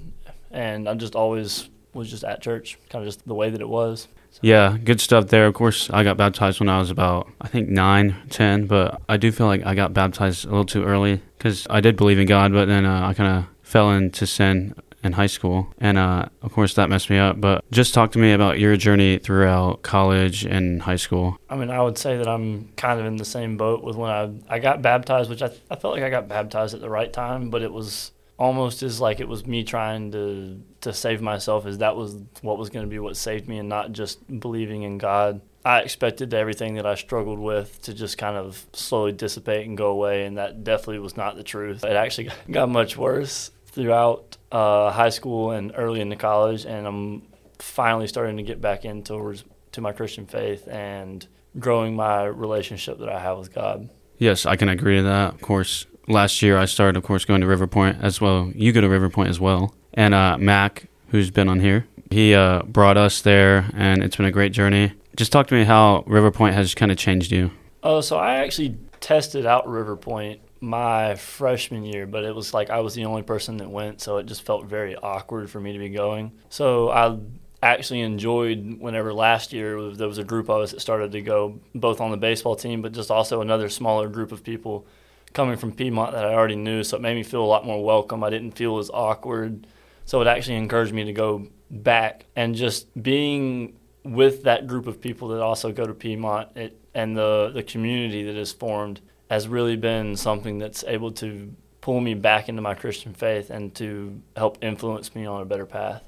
and 0.50 0.90
I 0.90 0.96
just 0.96 1.16
always 1.16 1.70
was 1.94 2.10
just 2.10 2.24
at 2.24 2.42
church, 2.42 2.78
kind 2.90 3.04
of 3.04 3.08
just 3.08 3.28
the 3.28 3.36
way 3.36 3.50
that 3.50 3.62
it 3.62 3.70
was. 3.70 4.08
Yeah, 4.42 4.78
good 4.82 5.02
stuff 5.02 5.28
there. 5.28 5.48
Of 5.48 5.54
course, 5.54 5.90
I 5.90 6.04
got 6.04 6.18
baptized 6.18 6.60
when 6.60 6.70
I 6.70 6.80
was 6.80 6.90
about, 6.90 7.30
I 7.42 7.48
think, 7.48 7.70
nine, 7.70 8.16
ten, 8.30 8.68
but 8.68 9.02
I 9.10 9.18
do 9.18 9.32
feel 9.32 9.48
like 9.48 9.66
I 9.66 9.76
got 9.76 9.94
baptized 9.94 10.46
a 10.46 10.50
little 10.50 10.66
too 10.66 10.84
early 10.84 11.22
because 11.38 11.68
I 11.70 11.82
did 11.82 11.98
believe 11.98 12.20
in 12.20 12.28
God, 12.28 12.54
but 12.54 12.66
then 12.66 12.86
uh, 12.86 13.08
I 13.08 13.14
kind 13.14 13.38
of 13.38 13.46
fell 13.62 13.92
into 13.92 14.26
sin 14.26 14.76
in 15.04 15.14
high 15.14 15.28
school. 15.28 15.74
And 15.80 15.98
uh, 15.98 16.26
of 16.42 16.54
course, 16.54 16.74
that 16.76 16.90
messed 16.90 17.10
me 17.10 17.18
up. 17.18 17.40
But 17.40 17.64
just 17.72 17.94
talk 17.94 18.12
to 18.14 18.20
me 18.20 18.32
about 18.32 18.60
your 18.60 18.76
journey 18.78 19.18
throughout 19.18 19.82
college 19.82 20.46
and 20.46 20.82
high 20.82 20.98
school. 20.98 21.38
I 21.50 21.56
mean, 21.56 21.70
I 21.70 21.82
would 21.82 21.98
say 21.98 22.18
that 22.18 22.28
I'm 22.28 22.70
kind 22.76 23.00
of 23.00 23.06
in 23.06 23.18
the 23.18 23.26
same 23.26 23.58
boat 23.58 23.84
with 23.84 23.96
when 23.96 24.10
I, 24.10 24.32
I 24.48 24.60
got 24.60 24.82
baptized, 24.82 25.30
which 25.30 25.42
I, 25.42 25.52
I 25.70 25.76
felt 25.76 25.96
like 25.96 26.04
I 26.04 26.10
got 26.10 26.28
baptized 26.28 26.74
at 26.74 26.82
the 26.82 26.90
right 26.90 27.12
time, 27.12 27.50
but 27.50 27.62
it 27.62 27.72
was 27.72 28.12
almost 28.40 28.82
as 28.82 29.02
like 29.02 29.20
it 29.20 29.28
was 29.28 29.46
me 29.46 29.64
trying 29.64 30.12
to 30.14 30.64
to 30.82 30.94
save 30.94 31.22
myself 31.22 31.66
as 31.66 31.80
that 31.80 31.96
was 31.96 32.16
what 32.42 32.58
was 32.58 32.70
going 32.70 32.86
to 32.86 32.90
be 32.90 32.98
what 32.98 33.18
saved 33.18 33.48
me 33.48 33.60
and 33.60 33.68
not 33.70 33.92
just 33.92 34.26
believing 34.40 34.84
in 34.84 34.98
God. 34.98 35.42
I 35.66 35.82
expected 35.82 36.34
everything 36.34 36.76
that 36.76 36.86
I 36.86 36.96
struggled 36.96 37.38
with 37.38 37.82
to 37.82 37.94
just 37.94 38.18
kind 38.18 38.38
of 38.38 38.66
slowly 38.72 39.12
dissipate 39.12 39.68
and 39.68 39.78
go 39.78 39.88
away, 39.88 40.26
and 40.26 40.38
that 40.38 40.64
definitely 40.64 41.00
was 41.00 41.18
not 41.18 41.36
the 41.36 41.44
truth. 41.44 41.84
It 41.84 41.98
actually 41.98 42.30
got 42.52 42.70
much 42.70 42.96
worse 42.96 43.52
throughout 43.66 44.38
uh, 44.54 44.90
high 44.92 45.10
school 45.10 45.52
and 45.52 45.74
early 45.76 46.00
into 46.00 46.16
college, 46.16 46.66
and 46.66 46.88
I'm 46.88 47.24
finally 47.60 48.08
starting 48.08 48.38
to 48.38 48.44
get 48.44 48.62
back 48.62 48.86
into 48.86 49.36
to 49.74 49.82
my 49.82 49.92
Christian 49.92 50.26
faith 50.26 50.66
and 50.70 51.28
growing 51.60 51.94
my 51.94 52.24
relationship 52.24 53.00
that 53.00 53.10
I 53.10 53.20
have 53.20 53.38
with 53.38 53.54
God. 53.54 53.90
Yes, 54.18 54.46
I 54.46 54.56
can 54.56 54.70
agree 54.70 54.96
to 54.96 55.04
that. 55.04 55.34
Of 55.34 55.42
course, 55.42 55.86
last 56.10 56.42
year 56.42 56.58
I 56.58 56.66
started, 56.66 56.98
of 56.98 57.04
course, 57.04 57.24
going 57.24 57.42
to 57.42 57.48
River 57.48 57.68
Point 57.68 57.98
as 58.02 58.20
well. 58.20 58.52
You 58.54 58.74
go 58.74 58.82
to 58.82 58.90
River 58.90 59.10
Point 59.10 59.30
as 59.30 59.40
well. 59.40 59.74
And 59.94 60.14
uh, 60.14 60.38
Mac, 60.38 60.88
who's 61.10 61.32
been 61.32 61.48
on 61.48 61.60
here, 61.60 61.88
he 62.10 62.34
uh, 62.34 62.64
brought 62.64 62.98
us 62.98 63.22
there, 63.22 63.70
and 63.76 64.04
it's 64.04 64.16
been 64.16 64.26
a 64.26 64.32
great 64.32 64.52
journey. 64.52 64.94
just 65.16 65.32
talk 65.32 65.48
to 65.48 65.56
me 65.56 65.64
how 65.64 66.04
River 66.08 66.32
Point 66.32 66.56
has 66.56 66.74
kind 66.76 66.92
of 66.92 66.98
changed 66.98 67.32
you. 67.32 67.52
Oh, 67.84 68.02
so 68.02 68.18
I 68.18 68.36
actually 68.38 68.78
tested 69.00 69.46
out 69.46 69.68
River 69.70 69.96
Point 69.96 70.42
my 70.62 71.16
freshman 71.16 71.84
year, 71.84 72.06
but 72.06 72.26
it 72.26 72.36
was 72.36 72.54
like 72.54 72.70
I 72.70 72.82
was 72.82 72.94
the 72.94 73.06
only 73.06 73.22
person 73.22 73.58
that 73.58 73.70
went, 73.70 74.02
so 74.02 74.18
it 74.18 74.26
just 74.26 74.42
felt 74.42 74.66
very 74.66 74.96
awkward 74.96 75.50
for 75.50 75.62
me 75.62 75.74
to 75.74 75.80
be 75.80 75.90
going. 75.90 76.34
So 76.50 76.90
I 76.90 77.18
actually 77.62 78.02
enjoyed 78.02 78.78
whenever 78.80 79.14
last 79.14 79.54
year 79.54 79.92
there 79.92 80.08
was 80.08 80.18
a 80.18 80.24
group 80.24 80.50
of 80.50 80.62
us 80.62 80.72
that 80.72 80.82
started 80.82 81.12
to 81.14 81.22
go 81.22 81.60
both 81.76 82.02
on 82.02 82.12
the 82.12 82.18
baseball 82.18 82.56
team, 82.56 82.82
but 82.82 82.92
just 82.92 83.12
also 83.12 83.42
another 83.42 83.70
smaller 83.70 84.10
group 84.10 84.32
of 84.32 84.44
people 84.44 84.86
coming 85.34 85.58
from 85.58 85.72
Piedmont 85.72 86.14
that 86.14 86.26
I 86.26 86.34
already 86.34 86.56
knew. 86.56 86.84
So 86.84 86.98
it 86.98 87.02
made 87.02 87.16
me 87.16 87.24
feel 87.24 87.44
a 87.44 87.46
lot 87.46 87.66
more 87.66 87.84
welcome. 87.84 88.24
I 88.24 88.30
didn't 88.30 88.52
feel 88.52 88.78
as 88.78 88.90
awkward. 88.90 89.68
So 90.06 90.22
it 90.22 90.28
actually 90.28 90.58
encouraged 90.58 90.94
me 90.94 91.04
to 91.06 91.14
go 91.14 91.48
back 91.70 92.26
and 92.36 92.56
just 92.56 93.02
being 93.02 93.78
with 94.04 94.44
that 94.44 94.66
group 94.66 94.88
of 94.88 95.00
people 95.02 95.28
that 95.30 95.42
also 95.42 95.72
go 95.72 95.86
to 95.86 95.94
Piedmont 95.94 96.50
it, 96.56 96.80
and 96.94 97.16
the, 97.16 97.52
the 97.54 97.64
community 97.64 98.24
that 98.24 98.36
is 98.36 98.52
formed 98.52 99.02
has 99.30 99.48
really 99.48 99.76
been 99.76 100.16
something 100.16 100.58
that's 100.58 100.84
able 100.86 101.12
to 101.12 101.54
pull 101.82 102.02
me 102.02 102.14
back 102.14 102.50
into 102.50 102.62
my 102.62 102.74
Christian 102.74 103.14
faith 103.14 103.50
and 103.50 103.74
to 103.76 104.20
help 104.36 104.58
influence 104.64 105.14
me 105.14 105.26
on 105.26 105.42
a 105.42 105.46
better 105.46 105.66
path. 105.66 106.04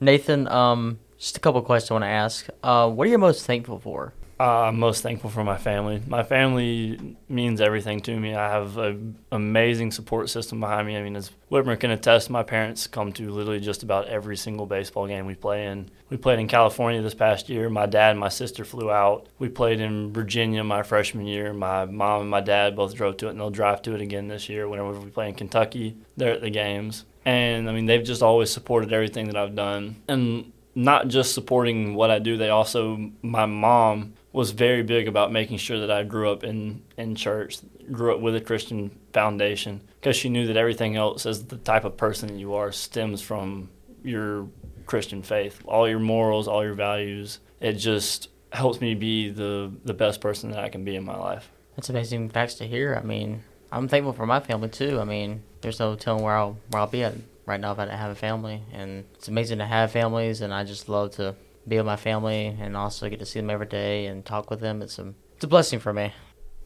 Nathan, 0.00 0.46
um, 0.48 0.98
just 1.18 1.36
a 1.36 1.40
couple 1.40 1.62
questions 1.62 1.90
I 1.90 1.94
want 1.94 2.04
to 2.04 2.08
ask. 2.08 2.46
Uh, 2.62 2.90
what 2.90 3.06
are 3.06 3.10
you 3.10 3.18
most 3.18 3.46
thankful 3.46 3.78
for? 3.78 4.12
Uh, 4.38 4.64
I'm 4.64 4.78
most 4.78 5.02
thankful 5.02 5.30
for 5.30 5.42
my 5.42 5.56
family. 5.56 6.02
My 6.06 6.22
family 6.22 7.16
means 7.26 7.62
everything 7.62 8.00
to 8.00 8.20
me. 8.20 8.34
I 8.34 8.50
have 8.50 8.76
an 8.76 9.16
amazing 9.32 9.92
support 9.92 10.28
system 10.28 10.60
behind 10.60 10.86
me. 10.86 10.94
I 10.94 11.02
mean, 11.02 11.16
as 11.16 11.30
Whitmer 11.50 11.80
can 11.80 11.90
attest, 11.90 12.28
my 12.28 12.42
parents 12.42 12.86
come 12.86 13.14
to 13.14 13.30
literally 13.30 13.60
just 13.60 13.82
about 13.82 14.08
every 14.08 14.36
single 14.36 14.66
baseball 14.66 15.06
game 15.06 15.24
we 15.24 15.34
play 15.34 15.66
in. 15.66 15.90
We 16.10 16.18
played 16.18 16.38
in 16.38 16.48
California 16.48 17.00
this 17.00 17.14
past 17.14 17.48
year. 17.48 17.70
My 17.70 17.86
dad 17.86 18.10
and 18.10 18.20
my 18.20 18.28
sister 18.28 18.66
flew 18.66 18.90
out. 18.90 19.26
We 19.38 19.48
played 19.48 19.80
in 19.80 20.12
Virginia 20.12 20.62
my 20.62 20.82
freshman 20.82 21.26
year. 21.26 21.54
My 21.54 21.86
mom 21.86 22.20
and 22.20 22.30
my 22.30 22.42
dad 22.42 22.76
both 22.76 22.94
drove 22.94 23.16
to 23.18 23.28
it, 23.28 23.30
and 23.30 23.40
they'll 23.40 23.48
drive 23.48 23.80
to 23.82 23.94
it 23.94 24.02
again 24.02 24.28
this 24.28 24.50
year. 24.50 24.68
Whenever 24.68 25.00
we 25.00 25.08
play 25.08 25.30
in 25.30 25.34
Kentucky, 25.34 25.96
they're 26.18 26.34
at 26.34 26.42
the 26.42 26.50
games. 26.50 27.06
And 27.24 27.70
I 27.70 27.72
mean, 27.72 27.86
they've 27.86 28.04
just 28.04 28.22
always 28.22 28.50
supported 28.50 28.92
everything 28.92 29.28
that 29.28 29.36
I've 29.36 29.54
done. 29.54 29.96
And 30.08 30.52
not 30.74 31.08
just 31.08 31.32
supporting 31.32 31.94
what 31.94 32.10
I 32.10 32.18
do, 32.18 32.36
they 32.36 32.50
also, 32.50 33.10
my 33.22 33.46
mom 33.46 34.12
was 34.36 34.50
very 34.50 34.82
big 34.82 35.08
about 35.08 35.32
making 35.32 35.56
sure 35.56 35.80
that 35.80 35.90
I 35.90 36.02
grew 36.02 36.30
up 36.30 36.44
in, 36.44 36.82
in 36.98 37.14
church, 37.14 37.56
grew 37.90 38.14
up 38.14 38.20
with 38.20 38.36
a 38.36 38.40
Christian 38.42 38.90
foundation, 39.14 39.80
because 39.98 40.14
she 40.14 40.28
knew 40.28 40.46
that 40.48 40.58
everything 40.58 40.94
else, 40.94 41.24
as 41.24 41.46
the 41.46 41.56
type 41.56 41.86
of 41.86 41.96
person 41.96 42.38
you 42.38 42.52
are, 42.52 42.70
stems 42.70 43.22
from 43.22 43.70
your 44.04 44.46
Christian 44.84 45.22
faith. 45.22 45.62
All 45.64 45.88
your 45.88 46.00
morals, 46.00 46.48
all 46.48 46.62
your 46.62 46.74
values. 46.74 47.38
It 47.60 47.74
just 47.78 48.28
helps 48.52 48.78
me 48.78 48.94
be 48.94 49.30
the, 49.30 49.72
the 49.86 49.94
best 49.94 50.20
person 50.20 50.50
that 50.50 50.62
I 50.62 50.68
can 50.68 50.84
be 50.84 50.96
in 50.96 51.04
my 51.06 51.16
life. 51.16 51.50
That's 51.74 51.88
amazing 51.88 52.28
facts 52.28 52.56
to 52.56 52.66
hear. 52.66 52.94
I 52.94 53.06
mean, 53.06 53.42
I'm 53.72 53.88
thankful 53.88 54.12
for 54.12 54.26
my 54.26 54.40
family 54.40 54.68
too. 54.68 55.00
I 55.00 55.04
mean, 55.04 55.44
there's 55.62 55.80
no 55.80 55.94
telling 55.94 56.22
where 56.22 56.36
I'll 56.36 56.58
where 56.68 56.82
I'll 56.82 56.86
be 56.86 57.02
at 57.04 57.14
right 57.46 57.58
now 57.58 57.72
if 57.72 57.78
I 57.78 57.86
didn't 57.86 57.98
have 58.00 58.10
a 58.10 58.14
family, 58.14 58.60
and 58.70 59.04
it's 59.14 59.28
amazing 59.28 59.58
to 59.58 59.66
have 59.66 59.92
families, 59.92 60.42
and 60.42 60.52
I 60.52 60.64
just 60.64 60.90
love 60.90 61.12
to 61.12 61.36
be 61.68 61.76
with 61.76 61.86
my 61.86 61.96
family 61.96 62.56
and 62.60 62.76
also 62.76 63.08
get 63.08 63.18
to 63.18 63.26
see 63.26 63.40
them 63.40 63.50
every 63.50 63.66
day 63.66 64.06
and 64.06 64.24
talk 64.24 64.50
with 64.50 64.60
them. 64.60 64.82
It's 64.82 64.98
a 64.98 65.14
it's 65.34 65.44
a 65.44 65.48
blessing 65.48 65.78
for 65.78 65.92
me. 65.92 66.12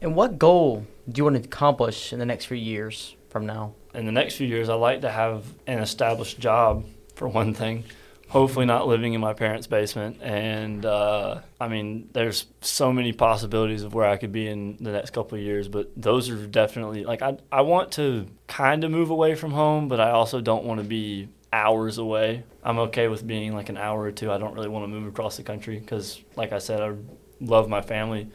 And 0.01 0.15
what 0.15 0.39
goal 0.39 0.87
do 1.07 1.19
you 1.19 1.23
want 1.25 1.35
to 1.35 1.43
accomplish 1.43 2.11
in 2.11 2.19
the 2.19 2.25
next 2.25 2.45
few 2.45 2.57
years 2.57 3.15
from 3.29 3.45
now? 3.45 3.75
In 3.93 4.05
the 4.05 4.11
next 4.11 4.35
few 4.35 4.47
years, 4.47 4.69
I'd 4.69 4.75
like 4.75 5.01
to 5.01 5.11
have 5.11 5.45
an 5.67 5.79
established 5.79 6.39
job 6.39 6.85
for 7.15 7.27
one 7.27 7.53
thing. 7.53 7.83
Hopefully, 8.29 8.65
not 8.65 8.87
living 8.87 9.13
in 9.13 9.19
my 9.19 9.33
parents' 9.33 9.67
basement. 9.67 10.17
And 10.21 10.85
uh, 10.85 11.41
I 11.59 11.67
mean, 11.67 12.09
there's 12.13 12.45
so 12.61 12.93
many 12.93 13.11
possibilities 13.11 13.83
of 13.83 13.93
where 13.93 14.07
I 14.07 14.15
could 14.15 14.31
be 14.31 14.47
in 14.47 14.77
the 14.79 14.93
next 14.93 15.09
couple 15.09 15.37
of 15.37 15.43
years, 15.43 15.67
but 15.67 15.91
those 15.97 16.29
are 16.29 16.47
definitely 16.47 17.03
like 17.03 17.21
I 17.21 17.37
I 17.51 17.61
want 17.61 17.91
to 17.93 18.27
kind 18.47 18.85
of 18.85 18.91
move 18.91 19.09
away 19.09 19.35
from 19.35 19.51
home, 19.51 19.89
but 19.89 19.99
I 19.99 20.11
also 20.11 20.39
don't 20.39 20.63
want 20.63 20.79
to 20.79 20.87
be 20.87 21.27
hours 21.53 21.97
away. 21.97 22.43
I'm 22.63 22.79
okay 22.79 23.07
with 23.07 23.25
being 23.25 23.53
like 23.53 23.69
an 23.69 23.77
hour 23.77 24.01
or 24.01 24.11
two. 24.11 24.31
I 24.31 24.37
don't 24.37 24.53
really 24.53 24.69
want 24.69 24.83
to 24.83 24.87
move 24.87 25.07
across 25.07 25.37
the 25.37 25.43
country 25.43 25.79
because, 25.79 26.21
like 26.35 26.51
I 26.51 26.59
said, 26.59 26.81
I 26.81 26.95
love 27.39 27.67
my 27.69 27.81
family. 27.81 28.29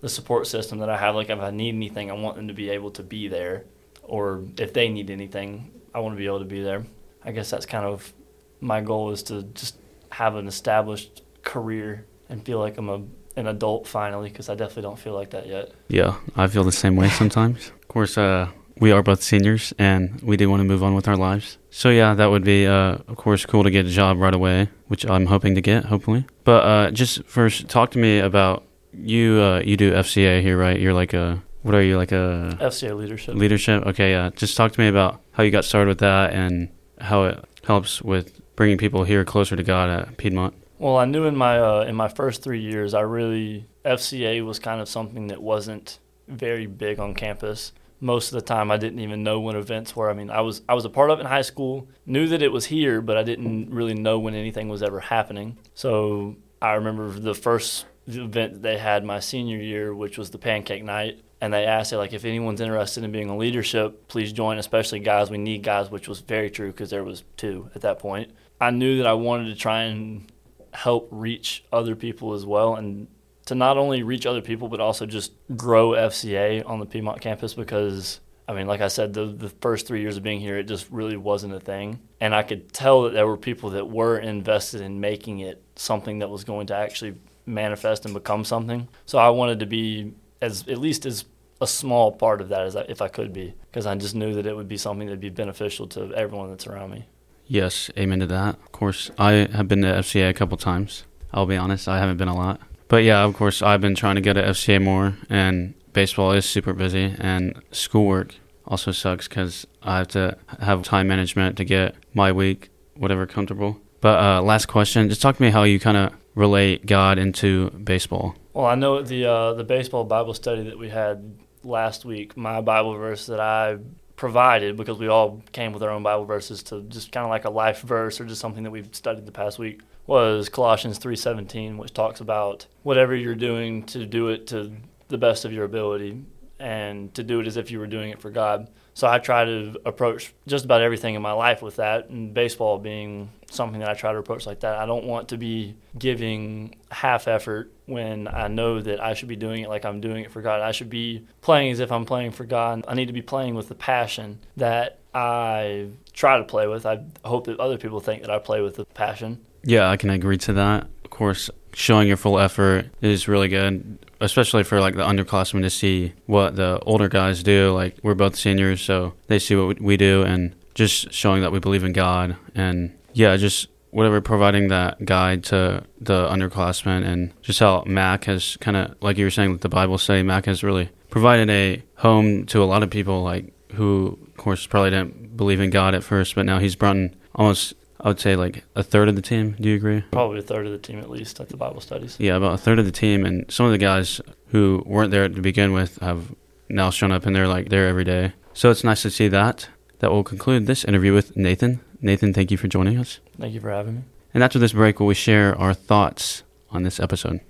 The 0.00 0.08
support 0.08 0.46
system 0.46 0.78
that 0.78 0.88
I 0.88 0.96
have, 0.96 1.14
like 1.14 1.30
if 1.30 1.38
I 1.38 1.50
need 1.50 1.74
anything, 1.74 2.10
I 2.10 2.14
want 2.14 2.36
them 2.36 2.48
to 2.48 2.54
be 2.54 2.70
able 2.70 2.90
to 2.92 3.02
be 3.02 3.28
there, 3.28 3.64
or 4.02 4.44
if 4.56 4.72
they 4.72 4.88
need 4.88 5.10
anything, 5.10 5.70
I 5.94 6.00
want 6.00 6.14
to 6.14 6.18
be 6.18 6.26
able 6.26 6.38
to 6.38 6.46
be 6.46 6.62
there. 6.62 6.84
I 7.22 7.32
guess 7.32 7.50
that's 7.50 7.66
kind 7.66 7.84
of 7.84 8.12
my 8.60 8.80
goal 8.80 9.10
is 9.10 9.22
to 9.24 9.42
just 9.42 9.76
have 10.10 10.36
an 10.36 10.46
established 10.46 11.22
career 11.42 12.06
and 12.28 12.44
feel 12.44 12.58
like 12.58 12.78
I'm 12.78 12.88
a 12.88 13.02
an 13.36 13.46
adult 13.46 13.86
finally 13.86 14.28
because 14.28 14.48
I 14.48 14.54
definitely 14.54 14.82
don't 14.82 14.98
feel 14.98 15.14
like 15.14 15.30
that 15.30 15.46
yet. 15.46 15.72
Yeah, 15.88 16.16
I 16.36 16.46
feel 16.46 16.64
the 16.64 16.72
same 16.72 16.96
way 16.96 17.08
sometimes. 17.08 17.68
of 17.68 17.88
course, 17.88 18.18
uh, 18.18 18.48
we 18.80 18.90
are 18.90 19.02
both 19.02 19.22
seniors 19.22 19.72
and 19.78 20.20
we 20.22 20.36
do 20.36 20.50
want 20.50 20.60
to 20.60 20.64
move 20.64 20.82
on 20.82 20.94
with 20.94 21.06
our 21.06 21.16
lives. 21.16 21.58
So 21.70 21.90
yeah, 21.90 22.14
that 22.14 22.26
would 22.26 22.42
be 22.42 22.66
uh, 22.66 22.98
of 23.06 23.16
course 23.16 23.44
cool 23.46 23.62
to 23.62 23.70
get 23.70 23.86
a 23.86 23.90
job 23.90 24.18
right 24.18 24.34
away, 24.34 24.70
which 24.88 25.06
I'm 25.06 25.26
hoping 25.26 25.54
to 25.54 25.60
get 25.60 25.84
hopefully. 25.84 26.26
But 26.44 26.64
uh, 26.64 26.90
just 26.90 27.22
first, 27.24 27.68
talk 27.68 27.90
to 27.92 27.98
me 27.98 28.18
about 28.18 28.64
you. 28.92 29.40
Uh, 29.40 29.60
you 29.60 29.76
do 29.76 29.92
FCA 29.92 30.40
here, 30.40 30.58
right? 30.58 30.80
You're 30.80 30.94
like 30.94 31.12
a 31.12 31.42
what 31.62 31.74
are 31.74 31.82
you 31.82 31.98
like 31.98 32.10
a 32.10 32.56
FCA 32.60 32.96
leadership? 32.96 33.34
Leadership. 33.34 33.86
Okay, 33.86 34.12
yeah. 34.12 34.30
Just 34.34 34.56
talk 34.56 34.72
to 34.72 34.80
me 34.80 34.88
about 34.88 35.20
how 35.32 35.42
you 35.42 35.50
got 35.50 35.64
started 35.64 35.88
with 35.88 35.98
that 35.98 36.32
and 36.32 36.70
how 37.00 37.24
it 37.24 37.44
helps 37.64 38.00
with 38.00 38.40
bringing 38.56 38.78
people 38.78 39.04
here 39.04 39.24
closer 39.24 39.56
to 39.56 39.62
God 39.62 39.90
at 39.90 40.16
Piedmont. 40.16 40.54
Well, 40.78 40.96
I 40.96 41.04
knew 41.04 41.24
in 41.24 41.36
my 41.36 41.58
uh, 41.58 41.82
in 41.82 41.94
my 41.94 42.08
first 42.08 42.42
three 42.42 42.60
years, 42.60 42.94
I 42.94 43.02
really 43.02 43.66
FCA 43.84 44.44
was 44.44 44.58
kind 44.58 44.80
of 44.80 44.88
something 44.88 45.26
that 45.26 45.42
wasn't 45.42 45.98
very 46.26 46.66
big 46.66 46.98
on 46.98 47.12
campus 47.12 47.72
most 48.00 48.32
of 48.32 48.34
the 48.34 48.44
time 48.44 48.70
I 48.70 48.78
didn't 48.78 49.00
even 49.00 49.22
know 49.22 49.40
when 49.40 49.56
events 49.56 49.94
were. 49.94 50.10
I 50.10 50.14
mean, 50.14 50.30
I 50.30 50.40
was 50.40 50.62
I 50.68 50.74
was 50.74 50.84
a 50.84 50.90
part 50.90 51.10
of 51.10 51.18
it 51.18 51.22
in 51.22 51.28
high 51.28 51.42
school, 51.42 51.88
knew 52.06 52.26
that 52.28 52.42
it 52.42 52.50
was 52.50 52.66
here, 52.66 53.00
but 53.00 53.16
I 53.16 53.22
didn't 53.22 53.70
really 53.70 53.94
know 53.94 54.18
when 54.18 54.34
anything 54.34 54.68
was 54.68 54.82
ever 54.82 55.00
happening. 55.00 55.58
So 55.74 56.36
I 56.60 56.72
remember 56.72 57.10
the 57.10 57.34
first 57.34 57.86
event 58.06 58.62
they 58.62 58.78
had 58.78 59.04
my 59.04 59.20
senior 59.20 59.58
year, 59.58 59.94
which 59.94 60.18
was 60.18 60.30
the 60.30 60.38
pancake 60.38 60.82
night, 60.82 61.20
and 61.40 61.52
they 61.52 61.64
asked 61.64 61.92
like 61.92 62.12
if 62.12 62.24
anyone's 62.24 62.60
interested 62.60 63.04
in 63.04 63.12
being 63.12 63.30
a 63.30 63.36
leadership, 63.36 64.08
please 64.08 64.32
join, 64.32 64.58
especially 64.58 65.00
guys. 65.00 65.30
We 65.30 65.38
need 65.38 65.62
guys, 65.62 65.90
which 65.90 66.08
was 66.08 66.20
very 66.20 66.50
true 66.50 66.70
because 66.70 66.90
there 66.90 67.04
was 67.04 67.24
two 67.36 67.70
at 67.74 67.82
that 67.82 67.98
point. 67.98 68.32
I 68.60 68.70
knew 68.70 68.98
that 68.98 69.06
I 69.06 69.14
wanted 69.14 69.46
to 69.46 69.54
try 69.54 69.84
and 69.84 70.30
help 70.72 71.08
reach 71.10 71.64
other 71.72 71.96
people 71.96 72.32
as 72.32 72.46
well, 72.46 72.76
and 72.76 73.08
to 73.50 73.56
not 73.56 73.76
only 73.76 74.04
reach 74.04 74.26
other 74.26 74.40
people 74.40 74.68
but 74.68 74.78
also 74.78 75.06
just 75.06 75.32
grow 75.56 75.90
FCA 75.90 76.64
on 76.64 76.78
the 76.78 76.86
Piedmont 76.86 77.20
campus 77.20 77.52
because 77.52 78.20
I 78.46 78.52
mean, 78.52 78.68
like 78.68 78.80
I 78.80 78.86
said, 78.86 79.12
the 79.12 79.26
the 79.26 79.48
first 79.48 79.88
three 79.88 80.00
years 80.00 80.16
of 80.16 80.22
being 80.22 80.40
here, 80.40 80.56
it 80.56 80.68
just 80.68 80.88
really 80.90 81.16
wasn't 81.16 81.54
a 81.54 81.60
thing, 81.60 82.00
and 82.20 82.34
I 82.34 82.42
could 82.42 82.72
tell 82.72 83.02
that 83.02 83.12
there 83.12 83.26
were 83.26 83.36
people 83.36 83.70
that 83.70 83.88
were 83.88 84.18
invested 84.18 84.80
in 84.80 85.00
making 85.00 85.40
it 85.40 85.62
something 85.76 86.20
that 86.20 86.30
was 86.30 86.44
going 86.44 86.68
to 86.68 86.74
actually 86.76 87.14
manifest 87.44 88.04
and 88.04 88.14
become 88.14 88.44
something. 88.44 88.88
So 89.06 89.18
I 89.18 89.30
wanted 89.30 89.60
to 89.60 89.66
be 89.66 90.14
as 90.40 90.66
at 90.68 90.78
least 90.78 91.06
as 91.06 91.24
a 91.60 91.66
small 91.66 92.12
part 92.12 92.40
of 92.40 92.48
that 92.48 92.62
as 92.62 92.76
I, 92.76 92.82
if 92.82 93.02
I 93.02 93.08
could 93.08 93.32
be, 93.32 93.54
because 93.70 93.84
I 93.84 93.94
just 93.96 94.14
knew 94.14 94.34
that 94.34 94.46
it 94.46 94.56
would 94.56 94.68
be 94.68 94.76
something 94.76 95.06
that'd 95.06 95.20
be 95.20 95.28
beneficial 95.28 95.86
to 95.88 96.14
everyone 96.14 96.50
that's 96.50 96.66
around 96.66 96.90
me. 96.90 97.06
Yes, 97.46 97.90
amen 97.98 98.20
to 98.20 98.26
that. 98.26 98.54
Of 98.54 98.72
course, 98.72 99.10
I 99.18 99.48
have 99.52 99.66
been 99.66 99.82
to 99.82 99.88
FCA 99.88 100.28
a 100.28 100.34
couple 100.34 100.56
times. 100.56 101.04
I'll 101.32 101.46
be 101.46 101.56
honest, 101.56 101.88
I 101.88 101.98
haven't 101.98 102.16
been 102.16 102.28
a 102.28 102.36
lot. 102.36 102.60
But 102.90 103.04
yeah, 103.04 103.22
of 103.22 103.34
course, 103.34 103.62
I've 103.62 103.80
been 103.80 103.94
trying 103.94 104.16
to 104.16 104.20
get 104.20 104.32
to 104.32 104.42
FCA 104.42 104.82
more, 104.82 105.14
and 105.30 105.74
baseball 105.92 106.32
is 106.32 106.44
super 106.44 106.72
busy, 106.72 107.14
and 107.18 107.62
schoolwork 107.70 108.34
also 108.66 108.90
sucks 108.90 109.28
because 109.28 109.64
I 109.80 109.98
have 109.98 110.08
to 110.08 110.36
have 110.58 110.82
time 110.82 111.06
management 111.06 111.56
to 111.58 111.64
get 111.64 111.94
my 112.14 112.32
week 112.32 112.68
whatever 112.96 113.28
comfortable. 113.28 113.80
But 114.00 114.18
uh, 114.20 114.42
last 114.42 114.66
question, 114.66 115.08
just 115.08 115.22
talk 115.22 115.36
to 115.36 115.42
me 115.42 115.50
how 115.50 115.62
you 115.62 115.78
kind 115.78 115.96
of 115.96 116.12
relate 116.34 116.84
God 116.84 117.16
into 117.16 117.70
baseball. 117.70 118.34
Well, 118.54 118.66
I 118.66 118.74
know 118.74 119.02
the 119.02 119.24
uh, 119.24 119.54
the 119.54 119.64
baseball 119.64 120.02
Bible 120.02 120.34
study 120.34 120.64
that 120.64 120.76
we 120.76 120.88
had 120.88 121.38
last 121.62 122.04
week. 122.04 122.36
My 122.36 122.60
Bible 122.60 122.94
verse 122.94 123.26
that 123.26 123.38
I 123.38 123.78
provided 124.20 124.76
because 124.76 124.98
we 124.98 125.08
all 125.08 125.42
came 125.52 125.72
with 125.72 125.82
our 125.82 125.88
own 125.88 126.02
Bible 126.02 126.26
verses 126.26 126.62
to 126.62 126.82
just 126.82 127.10
kind 127.10 127.24
of 127.24 127.30
like 127.30 127.46
a 127.46 127.50
life 127.50 127.80
verse 127.80 128.20
or 128.20 128.26
just 128.26 128.38
something 128.38 128.64
that 128.64 128.70
we've 128.70 128.94
studied 128.94 129.24
the 129.24 129.32
past 129.32 129.58
week 129.58 129.80
was 130.06 130.50
Colossians 130.50 130.98
3:17 130.98 131.78
which 131.78 131.94
talks 131.94 132.20
about 132.20 132.66
whatever 132.82 133.16
you're 133.16 133.34
doing 133.34 133.82
to 133.84 134.04
do 134.04 134.28
it 134.28 134.46
to 134.48 134.72
the 135.08 135.16
best 135.16 135.46
of 135.46 135.54
your 135.54 135.64
ability 135.64 136.22
and 136.60 137.12
to 137.14 137.22
do 137.22 137.40
it 137.40 137.46
as 137.46 137.56
if 137.56 137.70
you 137.70 137.78
were 137.78 137.86
doing 137.86 138.10
it 138.10 138.20
for 138.20 138.30
God. 138.30 138.68
So 138.94 139.08
I 139.08 139.18
try 139.18 139.44
to 139.44 139.80
approach 139.86 140.34
just 140.46 140.64
about 140.64 140.82
everything 140.82 141.14
in 141.14 141.22
my 141.22 141.32
life 141.32 141.62
with 141.62 141.76
that, 141.76 142.10
and 142.10 142.34
baseball 142.34 142.78
being 142.78 143.30
something 143.50 143.80
that 143.80 143.88
I 143.88 143.94
try 143.94 144.12
to 144.12 144.18
approach 144.18 144.46
like 144.46 144.60
that. 144.60 144.76
I 144.76 144.86
don't 144.86 145.04
want 145.04 145.28
to 145.28 145.38
be 145.38 145.74
giving 145.98 146.76
half 146.90 147.26
effort 147.26 147.72
when 147.86 148.28
I 148.28 148.48
know 148.48 148.80
that 148.80 149.02
I 149.02 149.14
should 149.14 149.28
be 149.28 149.36
doing 149.36 149.62
it 149.62 149.68
like 149.68 149.84
I'm 149.84 150.00
doing 150.00 150.24
it 150.24 150.30
for 150.30 150.42
God. 150.42 150.60
I 150.60 150.72
should 150.72 150.90
be 150.90 151.26
playing 151.40 151.72
as 151.72 151.80
if 151.80 151.90
I'm 151.90 152.04
playing 152.04 152.32
for 152.32 152.44
God. 152.44 152.84
I 152.86 152.94
need 152.94 153.06
to 153.06 153.12
be 153.12 153.22
playing 153.22 153.54
with 153.54 153.68
the 153.68 153.74
passion 153.74 154.38
that 154.56 154.98
I 155.14 155.88
try 156.12 156.36
to 156.38 156.44
play 156.44 156.66
with. 156.66 156.84
I 156.84 157.00
hope 157.24 157.46
that 157.46 157.58
other 157.58 157.78
people 157.78 158.00
think 158.00 158.22
that 158.22 158.30
I 158.30 158.38
play 158.38 158.60
with 158.60 158.76
the 158.76 158.84
passion. 158.84 159.40
Yeah, 159.64 159.88
I 159.88 159.96
can 159.96 160.10
agree 160.10 160.38
to 160.38 160.52
that. 160.54 160.88
Of 161.04 161.10
course, 161.10 161.50
showing 161.72 162.06
your 162.06 162.16
full 162.16 162.38
effort 162.38 162.86
is 163.00 163.28
really 163.28 163.48
good, 163.48 163.98
especially 164.20 164.64
for 164.64 164.80
like 164.80 164.94
the 164.94 165.04
underclassmen 165.04 165.62
to 165.62 165.70
see 165.70 166.12
what 166.26 166.56
the 166.56 166.78
older 166.80 167.08
guys 167.08 167.42
do. 167.42 167.72
Like 167.72 167.96
we're 168.02 168.14
both 168.14 168.36
seniors, 168.36 168.80
so 168.80 169.14
they 169.26 169.38
see 169.38 169.56
what 169.56 169.80
we 169.80 169.96
do, 169.96 170.22
and 170.22 170.54
just 170.74 171.12
showing 171.12 171.42
that 171.42 171.52
we 171.52 171.58
believe 171.58 171.84
in 171.84 171.92
God, 171.92 172.36
and 172.54 172.96
yeah, 173.12 173.36
just 173.36 173.68
whatever 173.90 174.20
providing 174.20 174.68
that 174.68 175.04
guide 175.04 175.42
to 175.44 175.82
the 176.00 176.28
underclassmen, 176.28 177.04
and 177.04 177.32
just 177.42 177.58
how 177.58 177.82
Mac 177.86 178.24
has 178.24 178.56
kind 178.58 178.76
of 178.76 178.94
like 179.02 179.18
you 179.18 179.24
were 179.24 179.30
saying 179.30 179.50
with 179.50 179.62
the 179.62 179.68
Bible 179.68 179.98
study, 179.98 180.22
Mac 180.22 180.46
has 180.46 180.62
really 180.62 180.90
provided 181.08 181.50
a 181.50 181.82
home 181.96 182.46
to 182.46 182.62
a 182.62 182.66
lot 182.66 182.82
of 182.82 182.90
people, 182.90 183.22
like 183.22 183.52
who, 183.72 184.18
of 184.28 184.36
course, 184.36 184.66
probably 184.66 184.90
didn't 184.90 185.36
believe 185.36 185.60
in 185.60 185.70
God 185.70 185.94
at 185.94 186.04
first, 186.04 186.34
but 186.34 186.46
now 186.46 186.58
he's 186.58 186.76
brought 186.76 186.96
in 186.96 187.16
almost 187.34 187.74
I 188.02 188.08
would 188.08 188.20
say 188.20 188.34
like 188.34 188.64
a 188.74 188.82
third 188.82 189.08
of 189.08 189.16
the 189.16 189.22
team. 189.22 189.56
Do 189.60 189.68
you 189.68 189.76
agree? 189.76 190.02
Probably 190.10 190.38
a 190.38 190.42
third 190.42 190.66
of 190.66 190.72
the 190.72 190.78
team 190.78 190.98
at 190.98 191.10
least 191.10 191.38
at 191.38 191.50
the 191.50 191.56
Bible 191.56 191.80
studies. 191.80 192.16
Yeah, 192.18 192.36
about 192.36 192.54
a 192.54 192.58
third 192.58 192.78
of 192.78 192.86
the 192.86 192.92
team, 192.92 193.26
and 193.26 193.50
some 193.50 193.66
of 193.66 193.72
the 193.72 193.78
guys 193.78 194.20
who 194.48 194.82
weren't 194.86 195.10
there 195.10 195.28
to 195.28 195.40
begin 195.40 195.72
with 195.72 195.98
have 195.98 196.34
now 196.68 196.90
shown 196.90 197.12
up, 197.12 197.26
and 197.26 197.36
they're 197.36 197.48
like 197.48 197.68
there 197.68 197.86
every 197.86 198.04
day. 198.04 198.32
So 198.54 198.70
it's 198.70 198.84
nice 198.84 199.02
to 199.02 199.10
see 199.10 199.28
that. 199.28 199.68
That 199.98 200.10
will 200.10 200.24
conclude 200.24 200.66
this 200.66 200.84
interview 200.84 201.12
with 201.12 201.36
Nathan. 201.36 201.80
Nathan, 202.00 202.32
thank 202.32 202.50
you 202.50 202.56
for 202.56 202.68
joining 202.68 202.96
us. 202.96 203.20
Thank 203.38 203.52
you 203.52 203.60
for 203.60 203.70
having 203.70 203.96
me. 203.96 204.02
And 204.32 204.42
after 204.42 204.58
this 204.58 204.72
break, 204.72 204.98
we'll 204.98 205.08
we 205.08 205.14
share 205.14 205.54
our 205.58 205.74
thoughts 205.74 206.42
on 206.70 206.84
this 206.84 206.98
episode? 206.98 207.40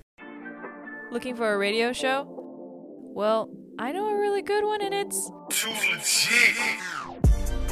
Looking 1.12 1.37
for 1.37 1.52
a 1.52 1.59
radio 1.59 1.92
show? 1.92 2.26
Well, 2.26 3.50
I 3.78 3.92
know 3.92 4.09
a 4.09 4.19
really 4.19 4.42
good 4.42 4.64
one, 4.64 4.83
and 4.83 4.95
it's 4.95 5.30
too 5.50 5.71
legit. 5.71 6.57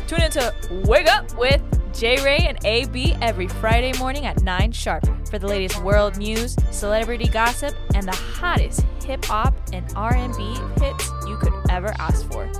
Tune 0.07 0.23
into 0.23 0.55
Wake 0.87 1.07
Up 1.09 1.37
with 1.37 1.61
J 1.93 2.23
Ray 2.25 2.39
and 2.49 2.59
AB 2.65 3.17
every 3.21 3.49
Friday 3.49 3.93
morning 3.99 4.27
at 4.27 4.43
9 4.43 4.73
sharp 4.73 5.05
for 5.29 5.39
the 5.39 5.47
latest 5.47 5.83
world 5.83 6.17
news, 6.17 6.57
celebrity 6.71 7.29
gossip, 7.29 7.75
and 7.95 8.07
the 8.07 8.17
hottest 8.17 8.85
hip 9.05 9.25
hop 9.25 9.55
and 9.73 9.85
R&B 9.97 10.57
hits 10.81 11.11
you 11.27 11.37
could 11.39 11.53
ever 11.71 11.95
ask 11.99 12.31
for. 12.31 12.51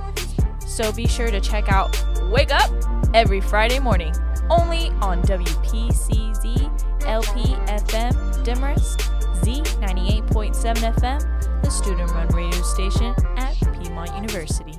So 0.67 0.91
be 0.91 1.07
sure 1.07 1.29
to 1.31 1.39
check 1.39 1.71
out 1.71 1.95
Wake 2.31 2.51
Up 2.51 2.71
every 3.13 3.41
Friday 3.41 3.79
morning, 3.79 4.13
only 4.49 4.89
on 5.01 5.21
WPCZ 5.23 7.05
LP 7.05 7.41
FM 7.67 8.43
Demorest 8.43 8.99
Z98.7 9.41 10.93
FM, 10.95 11.63
the 11.63 11.69
student 11.69 12.11
run 12.11 12.27
radio 12.29 12.61
station 12.61 13.13
at 13.37 13.55
Piedmont 13.79 14.13
University. 14.15 14.78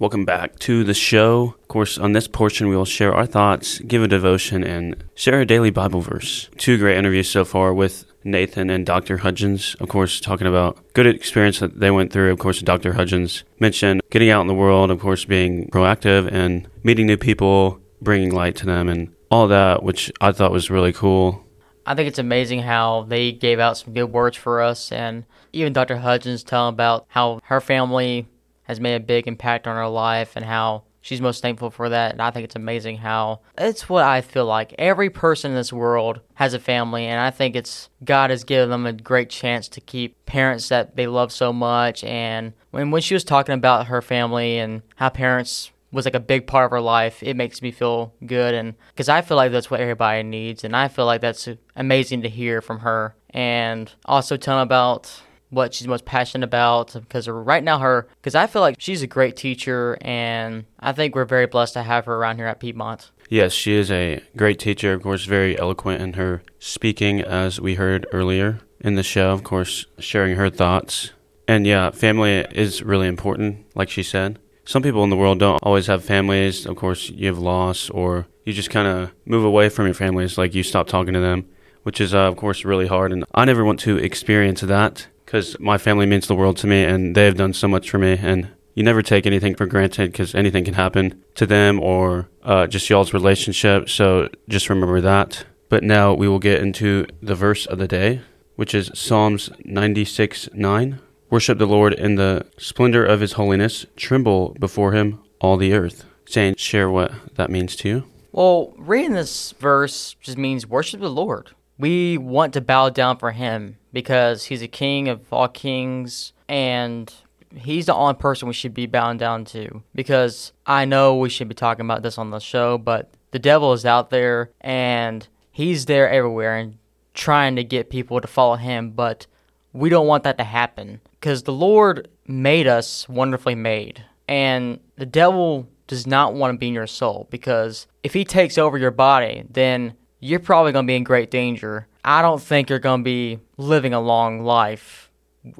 Welcome 0.00 0.24
back 0.24 0.58
to 0.60 0.82
the 0.82 0.94
show. 0.94 1.56
Of 1.60 1.68
course, 1.68 1.98
on 1.98 2.12
this 2.12 2.26
portion, 2.26 2.70
we 2.70 2.74
will 2.74 2.86
share 2.86 3.12
our 3.14 3.26
thoughts, 3.26 3.80
give 3.80 4.02
a 4.02 4.08
devotion, 4.08 4.64
and 4.64 5.04
share 5.14 5.42
a 5.42 5.44
daily 5.44 5.68
Bible 5.68 6.00
verse. 6.00 6.48
Two 6.56 6.78
great 6.78 6.96
interviews 6.96 7.28
so 7.28 7.44
far 7.44 7.74
with 7.74 8.06
Nathan 8.24 8.70
and 8.70 8.86
Dr. 8.86 9.18
Hudgens. 9.18 9.76
Of 9.78 9.90
course, 9.90 10.18
talking 10.18 10.46
about 10.46 10.78
good 10.94 11.06
experience 11.06 11.58
that 11.58 11.80
they 11.80 11.90
went 11.90 12.14
through. 12.14 12.32
Of 12.32 12.38
course, 12.38 12.62
Dr. 12.62 12.94
Hudgens 12.94 13.44
mentioned 13.58 14.00
getting 14.08 14.30
out 14.30 14.40
in 14.40 14.46
the 14.46 14.54
world, 14.54 14.90
of 14.90 15.00
course, 15.00 15.26
being 15.26 15.68
proactive 15.68 16.32
and 16.32 16.66
meeting 16.82 17.06
new 17.06 17.18
people, 17.18 17.78
bringing 18.00 18.30
light 18.30 18.56
to 18.56 18.64
them, 18.64 18.88
and 18.88 19.14
all 19.30 19.48
that, 19.48 19.82
which 19.82 20.10
I 20.18 20.32
thought 20.32 20.50
was 20.50 20.70
really 20.70 20.94
cool. 20.94 21.44
I 21.84 21.94
think 21.94 22.08
it's 22.08 22.18
amazing 22.18 22.62
how 22.62 23.02
they 23.02 23.32
gave 23.32 23.58
out 23.58 23.76
some 23.76 23.92
good 23.92 24.10
words 24.10 24.38
for 24.38 24.62
us, 24.62 24.92
and 24.92 25.26
even 25.52 25.74
Dr. 25.74 25.98
Hudgens 25.98 26.42
telling 26.42 26.72
about 26.72 27.04
how 27.08 27.40
her 27.44 27.60
family 27.60 28.26
has 28.70 28.80
made 28.80 28.94
a 28.94 29.00
big 29.00 29.26
impact 29.26 29.66
on 29.66 29.76
her 29.76 29.88
life 29.88 30.36
and 30.36 30.44
how 30.44 30.84
she's 31.00 31.20
most 31.20 31.42
thankful 31.42 31.70
for 31.70 31.88
that. 31.88 32.12
And 32.12 32.22
I 32.22 32.30
think 32.30 32.44
it's 32.44 32.56
amazing 32.56 32.98
how 32.98 33.40
it's 33.58 33.88
what 33.88 34.04
I 34.04 34.20
feel 34.20 34.46
like. 34.46 34.74
Every 34.78 35.10
person 35.10 35.50
in 35.50 35.56
this 35.56 35.72
world 35.72 36.20
has 36.34 36.54
a 36.54 36.58
family, 36.58 37.06
and 37.06 37.20
I 37.20 37.30
think 37.30 37.56
it's 37.56 37.88
God 38.04 38.30
has 38.30 38.44
given 38.44 38.70
them 38.70 38.86
a 38.86 38.92
great 38.92 39.30
chance 39.30 39.68
to 39.68 39.80
keep 39.80 40.24
parents 40.26 40.68
that 40.68 40.96
they 40.96 41.06
love 41.06 41.32
so 41.32 41.52
much. 41.52 42.04
And 42.04 42.52
when, 42.70 42.90
when 42.90 43.02
she 43.02 43.14
was 43.14 43.24
talking 43.24 43.54
about 43.54 43.88
her 43.88 44.02
family 44.02 44.58
and 44.58 44.82
how 44.96 45.08
parents 45.08 45.70
was 45.92 46.04
like 46.04 46.14
a 46.14 46.20
big 46.20 46.46
part 46.46 46.66
of 46.66 46.70
her 46.70 46.80
life, 46.80 47.22
it 47.22 47.36
makes 47.36 47.62
me 47.62 47.72
feel 47.72 48.14
good. 48.24 48.54
And 48.54 48.74
because 48.90 49.08
I 49.08 49.22
feel 49.22 49.36
like 49.36 49.50
that's 49.50 49.70
what 49.70 49.80
everybody 49.80 50.22
needs. 50.22 50.62
And 50.62 50.76
I 50.76 50.86
feel 50.86 51.06
like 51.06 51.20
that's 51.20 51.48
amazing 51.74 52.22
to 52.22 52.28
hear 52.28 52.60
from 52.60 52.80
her. 52.80 53.16
And 53.30 53.92
also 54.04 54.36
telling 54.36 54.62
about 54.62 55.22
what 55.50 55.74
she's 55.74 55.86
most 55.86 56.04
passionate 56.04 56.44
about 56.44 56.94
because 56.94 57.28
right 57.28 57.62
now 57.62 57.78
her 57.78 58.08
because 58.20 58.34
I 58.34 58.46
feel 58.46 58.62
like 58.62 58.76
she's 58.78 59.02
a 59.02 59.06
great 59.06 59.36
teacher 59.36 59.98
and 60.00 60.64
I 60.78 60.92
think 60.92 61.14
we're 61.14 61.24
very 61.24 61.46
blessed 61.46 61.74
to 61.74 61.82
have 61.82 62.06
her 62.06 62.14
around 62.14 62.36
here 62.36 62.46
at 62.46 62.60
Piedmont. 62.60 63.10
Yes, 63.28 63.52
she 63.52 63.74
is 63.74 63.90
a 63.90 64.20
great 64.36 64.58
teacher, 64.58 64.92
of 64.92 65.02
course, 65.02 65.24
very 65.24 65.58
eloquent 65.58 66.02
in 66.02 66.14
her 66.14 66.42
speaking 66.58 67.20
as 67.20 67.60
we 67.60 67.74
heard 67.76 68.06
earlier 68.12 68.60
in 68.80 68.94
the 68.94 69.02
show, 69.02 69.30
of 69.30 69.44
course, 69.44 69.86
sharing 69.98 70.36
her 70.36 70.50
thoughts. 70.50 71.12
And 71.46 71.66
yeah, 71.66 71.90
family 71.90 72.46
is 72.52 72.82
really 72.82 73.06
important, 73.06 73.66
like 73.74 73.88
she 73.88 74.02
said. 74.02 74.38
Some 74.64 74.82
people 74.82 75.04
in 75.04 75.10
the 75.10 75.16
world 75.16 75.38
don't 75.38 75.60
always 75.62 75.86
have 75.86 76.04
families. 76.04 76.66
Of 76.66 76.76
course, 76.76 77.10
you 77.10 77.26
have 77.26 77.38
loss 77.38 77.90
or 77.90 78.26
you 78.44 78.52
just 78.52 78.70
kind 78.70 78.86
of 78.86 79.12
move 79.24 79.44
away 79.44 79.68
from 79.68 79.86
your 79.86 79.94
families, 79.94 80.38
like 80.38 80.54
you 80.54 80.62
stop 80.62 80.86
talking 80.86 81.14
to 81.14 81.20
them, 81.20 81.48
which 81.82 82.00
is, 82.00 82.14
uh, 82.14 82.20
of 82.20 82.36
course, 82.36 82.64
really 82.64 82.86
hard. 82.86 83.12
And 83.12 83.24
I 83.34 83.44
never 83.44 83.64
want 83.64 83.80
to 83.80 83.96
experience 83.96 84.60
that 84.60 85.06
because 85.30 85.60
my 85.60 85.78
family 85.78 86.06
means 86.06 86.26
the 86.26 86.34
world 86.34 86.56
to 86.56 86.66
me 86.66 86.82
and 86.82 87.14
they 87.14 87.24
have 87.24 87.36
done 87.36 87.52
so 87.52 87.68
much 87.68 87.88
for 87.88 87.98
me. 87.98 88.18
And 88.20 88.48
you 88.74 88.82
never 88.82 89.00
take 89.00 89.26
anything 89.26 89.54
for 89.54 89.64
granted 89.64 90.10
because 90.10 90.34
anything 90.34 90.64
can 90.64 90.74
happen 90.74 91.22
to 91.36 91.46
them 91.46 91.78
or 91.78 92.28
uh, 92.42 92.66
just 92.66 92.90
y'all's 92.90 93.14
relationship. 93.14 93.88
So 93.88 94.28
just 94.48 94.68
remember 94.68 95.00
that. 95.00 95.44
But 95.68 95.84
now 95.84 96.14
we 96.14 96.26
will 96.26 96.40
get 96.40 96.60
into 96.60 97.06
the 97.22 97.36
verse 97.36 97.64
of 97.64 97.78
the 97.78 97.86
day, 97.86 98.22
which 98.56 98.74
is 98.74 98.90
Psalms 98.92 99.50
96 99.64 100.48
9. 100.52 100.98
Worship 101.30 101.58
the 101.58 101.66
Lord 101.66 101.94
in 101.94 102.16
the 102.16 102.44
splendor 102.58 103.06
of 103.06 103.20
his 103.20 103.34
holiness, 103.34 103.86
tremble 103.94 104.56
before 104.58 104.94
him, 104.94 105.20
all 105.40 105.56
the 105.56 105.74
earth. 105.74 106.06
Zane, 106.28 106.56
share 106.56 106.90
what 106.90 107.12
that 107.36 107.50
means 107.50 107.76
to 107.76 107.88
you. 107.88 108.04
Well, 108.32 108.74
reading 108.76 109.12
this 109.12 109.52
verse 109.52 110.16
just 110.20 110.38
means 110.38 110.66
worship 110.66 111.00
the 111.00 111.08
Lord. 111.08 111.52
We 111.78 112.18
want 112.18 112.52
to 112.54 112.60
bow 112.60 112.90
down 112.90 113.18
for 113.18 113.30
him 113.30 113.76
because 113.92 114.44
he's 114.46 114.62
a 114.62 114.68
king 114.68 115.08
of 115.08 115.20
all 115.32 115.48
kings 115.48 116.32
and 116.48 117.12
he's 117.54 117.86
the 117.86 117.94
only 117.94 118.14
person 118.14 118.48
we 118.48 118.54
should 118.54 118.74
be 118.74 118.86
bowing 118.86 119.18
down 119.18 119.44
to 119.44 119.82
because 119.94 120.52
I 120.66 120.84
know 120.84 121.16
we 121.16 121.28
should 121.28 121.48
be 121.48 121.54
talking 121.54 121.84
about 121.84 122.02
this 122.02 122.18
on 122.18 122.30
the 122.30 122.38
show, 122.38 122.78
but 122.78 123.10
the 123.32 123.38
devil 123.38 123.72
is 123.72 123.84
out 123.84 124.10
there 124.10 124.50
and 124.60 125.26
he's 125.50 125.86
there 125.86 126.08
everywhere 126.08 126.56
and 126.56 126.78
trying 127.14 127.56
to 127.56 127.64
get 127.64 127.90
people 127.90 128.20
to 128.20 128.28
follow 128.28 128.56
him, 128.56 128.90
but 128.90 129.26
we 129.72 129.88
don't 129.88 130.06
want 130.06 130.24
that 130.24 130.38
to 130.38 130.44
happen 130.44 131.00
because 131.18 131.42
the 131.42 131.52
Lord 131.52 132.08
made 132.26 132.66
us 132.66 133.08
wonderfully 133.08 133.54
made. 133.54 134.04
And 134.28 134.78
the 134.96 135.06
devil 135.06 135.68
does 135.86 136.06
not 136.06 136.34
want 136.34 136.54
to 136.54 136.58
be 136.58 136.68
in 136.68 136.74
your 136.74 136.86
soul 136.86 137.26
because 137.30 137.86
if 138.02 138.14
he 138.14 138.24
takes 138.24 138.58
over 138.58 138.78
your 138.78 138.92
body, 138.92 139.44
then 139.50 139.94
you're 140.20 140.40
probably 140.40 140.72
going 140.72 140.86
to 140.86 140.90
be 140.90 140.96
in 140.96 141.04
great 141.04 141.30
danger 141.30 141.86
I 142.04 142.22
don't 142.22 142.40
think 142.40 142.70
you're 142.70 142.78
going 142.78 143.00
to 143.00 143.04
be 143.04 143.40
living 143.56 143.92
a 143.92 144.00
long 144.00 144.42
life 144.42 145.10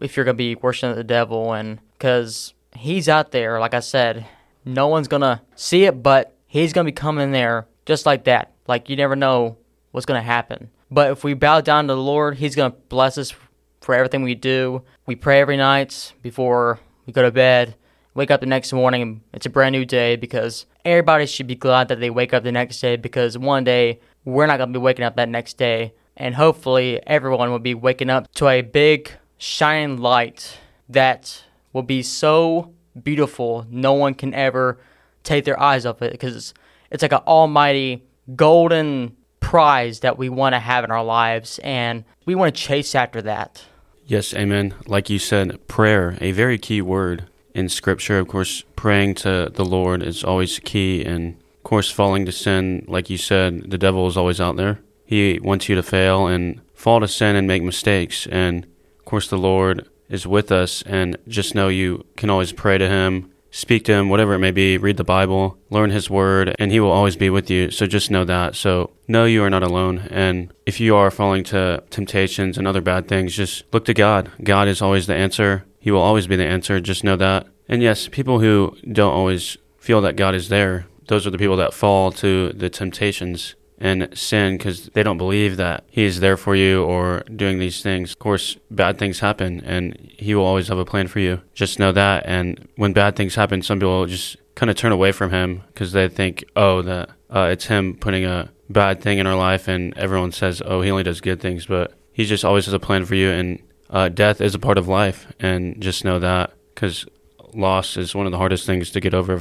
if 0.00 0.16
you're 0.16 0.24
going 0.24 0.36
to 0.36 0.38
be 0.38 0.54
worshiping 0.54 0.96
the 0.96 1.04
devil 1.04 1.52
and 1.52 1.80
because 1.92 2.54
he's 2.74 3.08
out 3.08 3.30
there, 3.30 3.60
like 3.60 3.74
I 3.74 3.80
said, 3.80 4.26
no 4.64 4.88
one's 4.88 5.08
going 5.08 5.22
to 5.22 5.40
see 5.54 5.84
it, 5.84 6.02
but 6.02 6.34
he's 6.46 6.72
going 6.72 6.86
to 6.86 6.92
be 6.92 6.96
coming 6.96 7.32
there 7.32 7.66
just 7.86 8.06
like 8.06 8.24
that. 8.24 8.52
Like 8.66 8.88
you 8.88 8.96
never 8.96 9.16
know 9.16 9.58
what's 9.90 10.06
going 10.06 10.20
to 10.20 10.26
happen. 10.26 10.70
But 10.90 11.10
if 11.10 11.24
we 11.24 11.34
bow 11.34 11.60
down 11.60 11.88
to 11.88 11.94
the 11.94 12.00
Lord, 12.00 12.36
he's 12.36 12.56
going 12.56 12.72
to 12.72 12.78
bless 12.88 13.18
us 13.18 13.32
for 13.80 13.94
everything 13.94 14.22
we 14.22 14.34
do. 14.34 14.82
We 15.06 15.14
pray 15.14 15.40
every 15.40 15.56
night 15.56 16.12
before 16.22 16.80
we 17.06 17.12
go 17.12 17.22
to 17.22 17.30
bed. 17.30 17.74
Wake 18.14 18.30
up 18.30 18.40
the 18.40 18.46
next 18.46 18.72
morning 18.72 19.22
it's 19.32 19.46
a 19.46 19.50
brand 19.50 19.72
new 19.72 19.84
day 19.84 20.16
because 20.16 20.66
everybody 20.84 21.26
should 21.26 21.46
be 21.46 21.54
glad 21.54 21.88
that 21.88 22.00
they 22.00 22.10
wake 22.10 22.34
up 22.34 22.42
the 22.42 22.50
next 22.50 22.80
day 22.80 22.96
because 22.96 23.38
one 23.38 23.62
day 23.62 24.00
we're 24.24 24.46
not 24.46 24.58
going 24.58 24.72
to 24.72 24.78
be 24.78 24.82
waking 24.82 25.04
up 25.04 25.16
that 25.16 25.28
next 25.28 25.56
day 25.56 25.92
and 26.16 26.34
hopefully 26.34 27.00
everyone 27.06 27.50
will 27.50 27.58
be 27.58 27.74
waking 27.74 28.10
up 28.10 28.32
to 28.34 28.48
a 28.48 28.62
big 28.62 29.10
shining 29.38 29.98
light 29.98 30.58
that 30.88 31.44
will 31.72 31.82
be 31.82 32.02
so 32.02 32.72
beautiful 33.02 33.66
no 33.70 33.92
one 33.92 34.14
can 34.14 34.34
ever 34.34 34.78
take 35.22 35.44
their 35.44 35.58
eyes 35.60 35.86
off 35.86 36.02
it 36.02 36.12
because 36.12 36.36
it's, 36.36 36.54
it's 36.90 37.02
like 37.02 37.12
an 37.12 37.20
almighty 37.26 38.02
golden 38.36 39.16
prize 39.40 40.00
that 40.00 40.18
we 40.18 40.28
want 40.28 40.54
to 40.54 40.58
have 40.58 40.84
in 40.84 40.90
our 40.90 41.04
lives 41.04 41.58
and 41.60 42.04
we 42.26 42.34
want 42.34 42.54
to 42.54 42.60
chase 42.60 42.94
after 42.94 43.22
that. 43.22 43.64
Yes 44.06 44.34
amen. 44.34 44.74
Like 44.86 45.08
you 45.08 45.18
said 45.18 45.66
prayer 45.68 46.18
a 46.20 46.32
very 46.32 46.58
key 46.58 46.82
word 46.82 47.24
in 47.54 47.68
scripture. 47.68 48.18
Of 48.18 48.28
course 48.28 48.62
praying 48.76 49.14
to 49.16 49.50
the 49.54 49.64
lord 49.64 50.02
is 50.02 50.22
always 50.24 50.58
key 50.58 51.04
and 51.04 51.36
of 51.60 51.64
course 51.64 51.90
falling 51.90 52.26
to 52.26 52.32
sin 52.32 52.84
like 52.88 53.10
you 53.10 53.16
said 53.16 53.70
the 53.70 53.78
devil 53.78 54.06
is 54.06 54.16
always 54.16 54.40
out 54.40 54.56
there 54.56 54.80
he 55.10 55.40
wants 55.40 55.68
you 55.68 55.74
to 55.74 55.82
fail 55.82 56.28
and 56.28 56.60
fall 56.72 57.00
to 57.00 57.08
sin 57.08 57.34
and 57.34 57.48
make 57.48 57.64
mistakes. 57.64 58.28
And 58.28 58.64
of 58.98 59.04
course, 59.04 59.28
the 59.28 59.36
Lord 59.36 59.88
is 60.08 60.24
with 60.24 60.52
us. 60.52 60.82
And 60.82 61.16
just 61.26 61.52
know 61.52 61.66
you 61.66 62.06
can 62.16 62.30
always 62.30 62.52
pray 62.52 62.78
to 62.78 62.88
Him 62.88 63.32
speak 63.52 63.84
to 63.84 63.92
him, 63.92 64.08
whatever 64.08 64.34
it 64.34 64.38
may 64.38 64.52
be, 64.52 64.78
read 64.78 64.96
the 64.96 65.02
Bible, 65.02 65.58
learn 65.70 65.90
his 65.90 66.08
word, 66.08 66.54
and 66.60 66.70
he 66.70 66.78
will 66.78 66.92
always 66.92 67.16
be 67.16 67.28
with 67.28 67.50
you. 67.50 67.68
So 67.72 67.84
just 67.84 68.08
know 68.08 68.24
that. 68.24 68.54
So 68.54 68.92
know 69.08 69.24
you 69.24 69.42
are 69.42 69.50
not 69.50 69.64
alone. 69.64 70.06
And 70.08 70.54
if 70.66 70.78
you 70.78 70.94
are 70.94 71.10
falling 71.10 71.42
to 71.44 71.82
temptations 71.90 72.56
and 72.56 72.68
other 72.68 72.80
bad 72.80 73.08
things, 73.08 73.34
just 73.34 73.64
look 73.72 73.84
to 73.86 73.92
God. 73.92 74.30
God 74.44 74.68
is 74.68 74.80
always 74.80 75.08
the 75.08 75.16
answer. 75.16 75.64
He 75.80 75.90
will 75.90 76.00
always 76.00 76.28
be 76.28 76.36
the 76.36 76.46
answer. 76.46 76.78
Just 76.78 77.02
know 77.02 77.16
that. 77.16 77.48
And 77.68 77.82
yes, 77.82 78.06
people 78.06 78.38
who 78.38 78.76
don't 78.92 79.12
always 79.12 79.56
feel 79.78 80.00
that 80.02 80.14
God 80.14 80.36
is 80.36 80.48
there, 80.48 80.86
those 81.10 81.26
are 81.26 81.30
the 81.30 81.38
people 81.38 81.56
that 81.56 81.74
fall 81.74 82.12
to 82.12 82.52
the 82.52 82.70
temptations 82.70 83.56
and 83.78 84.16
sin 84.16 84.56
because 84.56 84.86
they 84.90 85.02
don't 85.02 85.18
believe 85.18 85.56
that 85.56 85.82
He 85.90 86.04
is 86.04 86.20
there 86.20 86.36
for 86.36 86.54
you 86.54 86.84
or 86.84 87.24
doing 87.34 87.58
these 87.58 87.82
things. 87.82 88.12
Of 88.12 88.20
course, 88.20 88.56
bad 88.70 88.96
things 88.96 89.18
happen 89.18 89.60
and 89.64 89.96
He 90.18 90.34
will 90.36 90.44
always 90.44 90.68
have 90.68 90.78
a 90.78 90.84
plan 90.84 91.08
for 91.08 91.18
you. 91.18 91.40
Just 91.52 91.80
know 91.80 91.90
that. 91.90 92.26
And 92.26 92.68
when 92.76 92.92
bad 92.92 93.16
things 93.16 93.34
happen, 93.34 93.60
some 93.60 93.80
people 93.80 94.06
just 94.06 94.36
kind 94.54 94.70
of 94.70 94.76
turn 94.76 94.92
away 94.92 95.10
from 95.10 95.30
Him 95.30 95.62
because 95.66 95.90
they 95.90 96.08
think, 96.08 96.44
oh, 96.54 96.82
that 96.82 97.10
uh, 97.28 97.48
it's 97.50 97.64
Him 97.66 97.96
putting 97.96 98.24
a 98.24 98.52
bad 98.68 99.00
thing 99.00 99.18
in 99.18 99.26
our 99.26 99.36
life, 99.36 99.66
and 99.66 99.96
everyone 99.98 100.30
says, 100.30 100.62
oh, 100.64 100.80
He 100.80 100.90
only 100.92 101.02
does 101.02 101.20
good 101.20 101.40
things. 101.40 101.66
But 101.66 101.92
He 102.12 102.24
just 102.24 102.44
always 102.44 102.66
has 102.66 102.74
a 102.74 102.78
plan 102.78 103.04
for 103.04 103.16
you, 103.16 103.30
and 103.30 103.62
uh, 103.88 104.10
death 104.10 104.40
is 104.40 104.54
a 104.54 104.60
part 104.60 104.78
of 104.78 104.86
life. 104.86 105.32
And 105.40 105.80
just 105.80 106.04
know 106.04 106.20
that 106.20 106.52
because 106.74 107.06
loss 107.52 107.96
is 107.96 108.14
one 108.14 108.26
of 108.26 108.32
the 108.32 108.38
hardest 108.38 108.66
things 108.66 108.90
to 108.90 109.00
get 109.00 109.14
over, 109.14 109.38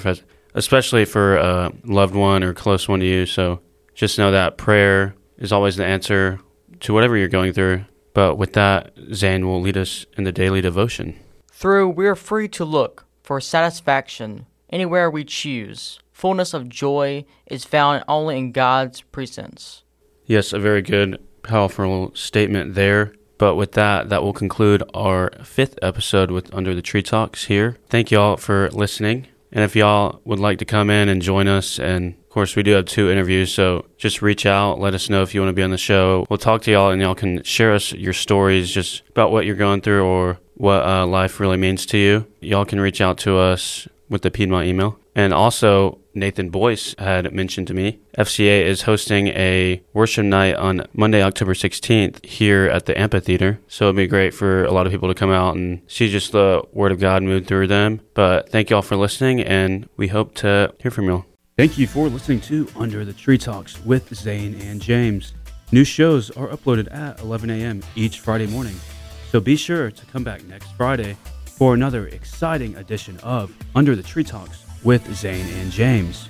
especially 0.59 1.05
for 1.05 1.37
a 1.37 1.71
loved 1.85 2.13
one 2.13 2.43
or 2.43 2.53
close 2.53 2.87
one 2.87 2.99
to 2.99 3.05
you. 3.05 3.25
So 3.25 3.61
just 3.95 4.17
know 4.17 4.29
that 4.31 4.57
prayer 4.57 5.15
is 5.37 5.53
always 5.53 5.77
the 5.77 5.85
answer 5.85 6.39
to 6.81 6.93
whatever 6.93 7.15
you're 7.15 7.29
going 7.29 7.53
through. 7.53 7.85
But 8.13 8.35
with 8.35 8.53
that, 8.53 8.91
Zane 9.13 9.47
will 9.47 9.61
lead 9.61 9.77
us 9.77 10.05
in 10.17 10.25
the 10.25 10.33
daily 10.33 10.59
devotion. 10.59 11.17
Through 11.49 11.89
we 11.91 12.07
are 12.07 12.15
free 12.15 12.49
to 12.49 12.65
look 12.65 13.05
for 13.23 13.39
satisfaction 13.39 14.47
anywhere 14.69 15.09
we 15.09 15.23
choose. 15.23 15.99
Fullness 16.11 16.53
of 16.53 16.67
joy 16.67 17.25
is 17.45 17.63
found 17.63 18.03
only 18.09 18.37
in 18.37 18.51
God's 18.51 19.01
presence. 19.01 19.83
Yes, 20.25 20.51
a 20.51 20.59
very 20.59 20.81
good, 20.81 21.23
powerful 21.41 22.11
statement 22.15 22.75
there. 22.75 23.13
But 23.37 23.55
with 23.55 23.71
that, 23.73 24.09
that 24.09 24.23
will 24.23 24.33
conclude 24.33 24.83
our 24.93 25.31
fifth 25.45 25.79
episode 25.81 26.31
with 26.31 26.53
Under 26.53 26.75
the 26.75 26.81
Tree 26.81 27.01
Talks 27.01 27.45
here. 27.45 27.77
Thank 27.87 28.11
you 28.11 28.19
all 28.19 28.35
for 28.35 28.69
listening. 28.71 29.27
And 29.51 29.63
if 29.63 29.75
y'all 29.75 30.21
would 30.25 30.39
like 30.39 30.59
to 30.59 30.65
come 30.65 30.89
in 30.89 31.09
and 31.09 31.21
join 31.21 31.47
us, 31.47 31.79
and 31.79 32.13
of 32.13 32.29
course, 32.29 32.55
we 32.55 32.63
do 32.63 32.71
have 32.71 32.85
two 32.85 33.09
interviews, 33.09 33.51
so 33.51 33.85
just 33.97 34.21
reach 34.21 34.45
out, 34.45 34.79
let 34.79 34.93
us 34.93 35.09
know 35.09 35.23
if 35.23 35.33
you 35.33 35.41
want 35.41 35.49
to 35.49 35.55
be 35.55 35.63
on 35.63 35.71
the 35.71 35.77
show. 35.77 36.25
We'll 36.29 36.37
talk 36.37 36.61
to 36.63 36.71
y'all, 36.71 36.91
and 36.91 37.01
y'all 37.01 37.15
can 37.15 37.43
share 37.43 37.73
us 37.73 37.91
your 37.93 38.13
stories 38.13 38.69
just 38.69 39.01
about 39.09 39.31
what 39.31 39.45
you're 39.45 39.55
going 39.55 39.81
through 39.81 40.05
or 40.05 40.39
what 40.55 40.85
uh, 40.85 41.07
life 41.07 41.39
really 41.39 41.57
means 41.57 41.85
to 41.87 41.97
you. 41.97 42.27
Y'all 42.41 42.65
can 42.65 42.79
reach 42.79 43.01
out 43.01 43.17
to 43.19 43.37
us 43.37 43.87
with 44.09 44.21
the 44.21 44.31
Piedmont 44.31 44.67
email. 44.67 44.99
And 45.15 45.33
also, 45.33 45.99
Nathan 46.19 46.49
Boyce 46.49 46.93
had 46.99 47.33
mentioned 47.33 47.67
to 47.67 47.73
me, 47.73 47.99
FCA 48.17 48.63
is 48.63 48.83
hosting 48.83 49.27
a 49.29 49.81
worship 49.93 50.25
night 50.25 50.55
on 50.55 50.85
Monday, 50.93 51.23
October 51.23 51.53
16th 51.53 52.25
here 52.25 52.65
at 52.65 52.85
the 52.85 52.99
amphitheater. 52.99 53.59
So 53.67 53.85
it'd 53.85 53.95
be 53.95 54.07
great 54.07 54.33
for 54.33 54.65
a 54.65 54.71
lot 54.71 54.85
of 54.85 54.91
people 54.91 55.07
to 55.07 55.15
come 55.15 55.31
out 55.31 55.55
and 55.55 55.81
see 55.87 56.09
just 56.09 56.31
the 56.31 56.61
Word 56.73 56.91
of 56.91 56.99
God 56.99 57.23
move 57.23 57.47
through 57.47 57.67
them. 57.67 58.01
But 58.13 58.49
thank 58.49 58.69
you 58.69 58.75
all 58.75 58.81
for 58.81 58.95
listening, 58.95 59.41
and 59.41 59.87
we 59.97 60.09
hope 60.09 60.35
to 60.35 60.73
hear 60.79 60.91
from 60.91 61.05
you 61.05 61.13
all. 61.13 61.25
Thank 61.57 61.77
you 61.77 61.87
for 61.87 62.07
listening 62.07 62.41
to 62.41 62.67
Under 62.75 63.03
the 63.03 63.13
Tree 63.13 63.37
Talks 63.37 63.83
with 63.83 64.13
Zane 64.13 64.55
and 64.61 64.81
James. 64.81 65.33
New 65.71 65.83
shows 65.83 66.31
are 66.31 66.47
uploaded 66.47 66.93
at 66.93 67.19
11 67.19 67.49
a.m. 67.49 67.81
each 67.95 68.19
Friday 68.21 68.47
morning. 68.47 68.75
So 69.31 69.39
be 69.39 69.55
sure 69.55 69.91
to 69.91 70.05
come 70.07 70.23
back 70.23 70.43
next 70.45 70.71
Friday 70.77 71.17
for 71.45 71.73
another 71.73 72.07
exciting 72.07 72.75
edition 72.77 73.19
of 73.19 73.53
Under 73.75 73.95
the 73.95 74.01
Tree 74.01 74.23
Talks 74.23 74.63
with 74.83 75.13
Zane 75.13 75.47
and 75.59 75.71
James. 75.71 76.29